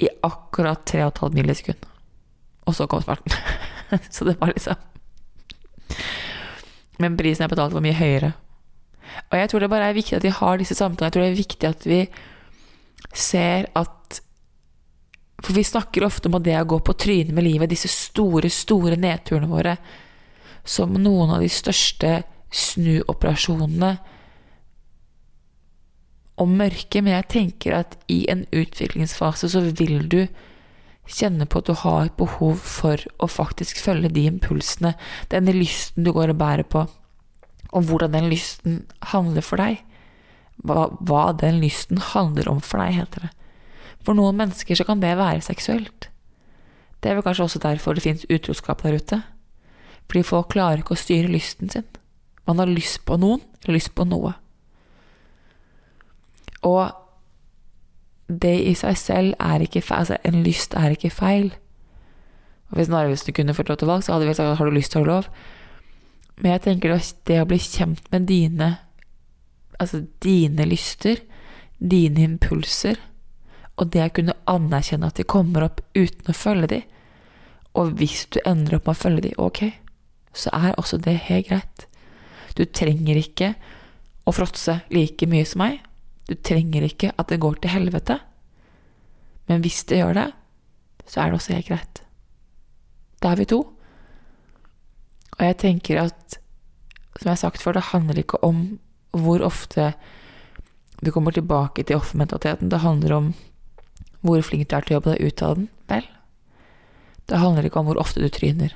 I 0.00 0.08
akkurat 0.26 0.86
tre 0.86 1.02
og 1.04 1.12
et 1.12 1.20
halvt 1.22 1.36
millisekund. 1.38 1.88
Og 2.66 2.76
så 2.78 2.86
kom 2.90 3.02
smerten. 3.02 3.34
så 4.14 4.26
det 4.26 4.36
var 4.40 4.54
liksom 4.54 4.78
Men 7.00 7.16
prisen 7.18 7.42
jeg 7.44 7.52
betalte, 7.52 7.74
var 7.74 7.84
mye 7.84 7.96
høyere. 7.96 8.32
Og 9.30 9.38
jeg 9.38 9.50
tror 9.50 9.62
det 9.62 9.70
bare 9.72 9.90
er 9.90 9.96
viktig 9.96 10.18
at 10.18 10.26
vi 10.26 10.34
har 10.36 10.58
disse 10.60 10.76
samtalene. 10.76 11.08
Jeg 11.08 11.14
tror 11.14 11.24
det 11.24 11.30
er 11.30 11.42
viktig 11.42 11.68
at 11.68 11.86
vi 11.88 12.00
ser 13.14 13.70
at 13.78 14.20
For 15.40 15.56
vi 15.56 15.64
snakker 15.64 16.04
ofte 16.04 16.28
om 16.28 16.36
det 16.44 16.58
å 16.60 16.66
gå 16.68 16.76
på 16.84 16.92
trynet 17.00 17.32
med 17.32 17.46
livet, 17.46 17.70
disse 17.72 17.88
store, 17.88 18.50
store 18.52 18.98
nedturene 19.00 19.48
våre, 19.48 19.78
som 20.68 20.92
noen 20.92 21.32
av 21.32 21.40
de 21.40 21.48
største 21.48 22.10
snuoperasjonene. 22.52 23.94
Og 26.44 26.52
mørke, 26.60 27.00
men 27.00 27.16
jeg 27.16 27.28
tenker 27.32 27.78
at 27.78 27.96
i 28.12 28.26
en 28.28 28.44
utviklingsfase 28.52 29.48
så 29.48 29.64
vil 29.64 30.04
du 30.12 30.20
kjenne 31.08 31.48
på 31.48 31.64
at 31.64 31.72
du 31.72 31.74
har 31.86 32.10
et 32.10 32.20
behov 32.20 32.60
for 32.60 33.00
å 33.16 33.32
faktisk 33.32 33.80
følge 33.80 34.12
de 34.12 34.28
impulsene, 34.28 34.92
denne 35.32 35.56
lysten 35.56 36.04
du 36.04 36.12
går 36.12 36.34
og 36.34 36.42
bærer 36.44 36.68
på, 36.68 36.84
og 37.70 37.88
hvordan 37.88 38.12
den 38.12 38.28
lysten 38.28 38.82
handler 39.08 39.46
for 39.46 39.64
deg 39.64 39.80
hva, 40.66 40.88
hva 41.00 41.30
den 41.36 41.60
lysten 41.62 42.00
handler 42.12 42.48
om 42.50 42.60
for 42.64 42.82
deg, 42.82 42.98
heter 43.00 43.26
det. 43.26 43.32
For 44.04 44.16
noen 44.16 44.38
mennesker 44.38 44.78
så 44.78 44.86
kan 44.88 45.02
det 45.02 45.16
være 45.20 45.44
seksuelt. 45.44 46.08
Det 47.00 47.10
er 47.10 47.16
vel 47.16 47.24
kanskje 47.24 47.46
også 47.46 47.62
derfor 47.62 47.96
det 47.96 48.04
fins 48.04 48.26
utroskap 48.28 48.82
der 48.84 48.98
ute. 49.00 49.22
Fordi 50.08 50.24
folk 50.26 50.50
klarer 50.52 50.82
ikke 50.82 50.96
å 50.96 51.00
styre 51.00 51.32
lysten 51.32 51.70
sin. 51.72 51.86
Man 52.48 52.60
har 52.60 52.70
lyst 52.70 53.04
på 53.08 53.16
noen, 53.20 53.42
eller 53.62 53.78
lyst 53.78 53.94
på 53.96 54.06
noe. 54.08 54.34
Og 56.66 56.90
det 58.30 58.56
i 58.68 58.74
seg 58.78 58.98
selv 58.98 59.38
er 59.40 59.64
ikke 59.64 59.82
feil. 59.84 60.02
Altså, 60.02 60.18
en 60.26 60.42
lyst 60.44 60.76
er 60.78 60.96
ikke 60.96 61.12
feil. 61.14 61.52
Og 62.70 62.78
Hvis 62.78 62.90
Narvesen 62.92 63.34
kunne 63.34 63.54
fått 63.56 63.70
lov 63.70 63.80
til 63.80 63.90
valg, 63.90 64.04
så 64.04 64.14
hadde 64.14 64.28
vi 64.28 64.36
sagt 64.36 64.58
har 64.58 64.68
du 64.68 64.74
lyst, 64.74 64.94
har 64.94 65.04
du 65.04 65.10
lov. 65.10 65.30
Men 66.40 66.54
jeg 66.54 66.64
tenker 66.66 66.94
det 67.28 67.40
å 67.40 67.48
bli 67.48 67.58
kjent 67.58 68.06
med 68.12 68.28
dine 68.28 68.70
altså 69.80 70.02
dine 70.22 70.66
lyster, 70.68 71.22
dine 71.80 72.26
impulser, 72.26 72.98
og 73.80 73.92
det 73.94 74.04
å 74.04 74.14
kunne 74.14 74.36
anerkjenne 74.50 75.08
at 75.08 75.16
de 75.16 75.24
kommer 75.24 75.64
opp 75.64 75.80
uten 75.96 76.28
å 76.28 76.36
følge 76.36 76.72
de, 76.74 76.80
og 77.78 77.94
hvis 78.00 78.26
du 78.34 78.40
ender 78.44 78.76
opp 78.76 78.88
med 78.88 78.96
å 78.96 79.00
følge 79.00 79.24
de, 79.28 79.36
ok, 79.40 79.62
så 80.36 80.52
er 80.54 80.76
også 80.78 80.98
det 81.02 81.16
helt 81.28 81.48
greit. 81.48 81.86
Du 82.58 82.64
trenger 82.66 83.18
ikke 83.18 83.54
å 84.26 84.34
fråtse 84.34 84.80
like 84.92 85.26
mye 85.30 85.46
som 85.48 85.62
meg. 85.62 85.78
Du 86.28 86.34
trenger 86.34 86.84
ikke 86.86 87.12
at 87.18 87.30
det 87.30 87.40
går 87.42 87.60
til 87.62 87.72
helvete. 87.72 88.18
Men 89.50 89.62
hvis 89.64 89.82
det 89.90 90.02
gjør 90.02 90.18
det, 90.18 90.28
så 91.10 91.22
er 91.22 91.30
det 91.30 91.40
også 91.40 91.56
helt 91.56 91.70
greit. 91.70 92.02
Da 93.22 93.32
er 93.32 93.40
vi 93.40 93.48
to. 93.50 93.62
Og 95.38 95.42
jeg 95.46 95.58
tenker 95.62 96.02
at, 96.04 96.38
som 97.16 97.30
jeg 97.30 97.32
har 97.32 97.42
sagt 97.42 97.62
før, 97.62 97.78
det 97.78 97.90
handler 97.90 98.20
ikke 98.22 98.42
om 98.46 98.78
hvor 99.16 99.42
ofte 99.42 99.92
du 101.00 101.10
kommer 101.12 101.32
tilbake 101.32 101.84
til 101.84 101.96
offermentaliteten. 101.96 102.68
Det 102.68 102.82
handler 102.84 103.16
om 103.16 103.30
hvor 104.20 104.42
flink 104.44 104.68
du 104.68 104.76
er 104.76 104.84
til 104.84 104.94
å 104.94 104.98
jobbe 104.98 105.14
deg 105.14 105.30
ut 105.30 105.42
av 105.44 105.56
den. 105.56 105.68
Vel, 105.90 106.08
det 107.30 107.40
handler 107.40 107.66
ikke 107.66 107.80
om 107.80 107.88
hvor 107.88 108.00
ofte 108.02 108.22
du 108.22 108.28
tryner. 108.32 108.74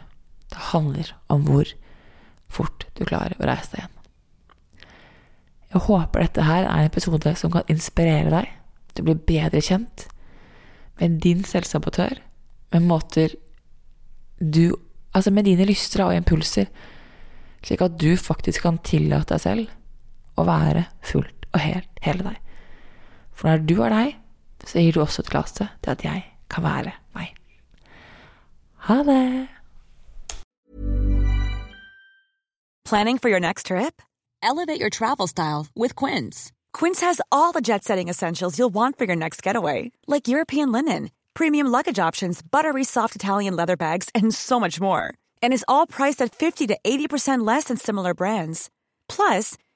Det 0.50 0.70
handler 0.70 1.12
om 1.32 1.44
hvor 1.48 1.68
fort 2.48 2.86
du 2.96 3.04
klarer 3.04 3.36
å 3.38 3.48
reise 3.48 3.74
deg 3.74 3.82
igjen. 3.82 3.90
Jeg 5.74 5.82
håper 5.88 6.22
dette 6.22 6.46
her 6.46 6.64
er 6.64 6.84
en 6.84 6.88
episode 6.88 7.34
som 7.36 7.50
kan 7.50 7.70
inspirere 7.72 8.30
deg 8.30 8.50
til 8.94 9.02
å 9.02 9.08
bli 9.08 9.16
bedre 9.34 9.62
kjent 9.64 10.06
med 11.00 11.18
din 11.24 11.42
selvsabotør, 11.42 12.20
med 12.74 12.90
måter 12.90 13.34
du 14.38 14.76
Altså 15.14 15.30
med 15.30 15.46
dine 15.46 15.62
lyster 15.62 16.02
og 16.02 16.16
impulser, 16.16 16.66
slik 17.62 17.84
at 17.86 17.92
du 18.02 18.16
faktisk 18.18 18.64
kan 18.64 18.80
tillate 18.82 19.36
deg 19.36 19.42
selv 19.44 19.68
å 20.36 20.46
være 20.48 20.86
fullt 21.02 21.48
og 21.52 21.60
helt 21.62 22.04
hele 22.04 22.26
deg. 22.26 22.38
For 23.34 23.50
når 23.50 23.66
du 23.66 23.76
er 23.82 23.94
deg, 23.94 24.14
så 24.64 24.80
gir 24.80 24.94
du 24.96 25.02
også 25.02 25.24
tillatelse 25.26 25.68
til 25.82 25.94
at 25.94 26.04
jeg 26.04 26.24
kan 26.50 26.64
være 26.64 26.94
meg. 27.16 27.34
Ha 28.88 29.02
det! 29.02 29.48
Planning 32.84 33.18
for 33.18 33.30
your 33.30 33.40
next 33.40 33.66
trip? 33.66 34.02
Elevate 34.42 34.78
your 34.78 34.90
travel 34.90 35.26
style 35.26 35.66
with 35.74 35.96
Quince. 35.96 36.52
Quince 36.74 37.00
has 37.00 37.20
all 37.32 37.50
the 37.52 37.62
jet 37.62 37.82
setting 37.82 38.08
essentials 38.10 38.58
you'll 38.58 38.74
want 38.74 38.98
for 38.98 39.04
your 39.04 39.16
next 39.16 39.42
getaway, 39.42 39.90
like 40.06 40.28
European 40.28 40.70
linen, 40.70 41.10
premium 41.32 41.66
luggage 41.66 41.98
options, 41.98 42.42
buttery 42.42 42.84
soft 42.84 43.16
Italian 43.16 43.56
leather 43.56 43.76
bags, 43.76 44.10
and 44.14 44.34
so 44.34 44.60
much 44.60 44.80
more. 44.80 45.14
And 45.42 45.52
is 45.52 45.64
all 45.66 45.86
priced 45.86 46.20
at 46.20 46.34
50 46.34 46.66
to 46.66 46.78
80% 46.84 47.46
less 47.46 47.64
than 47.64 47.78
similar 47.78 48.12
brands. 48.12 48.68
Plus, 49.08 49.56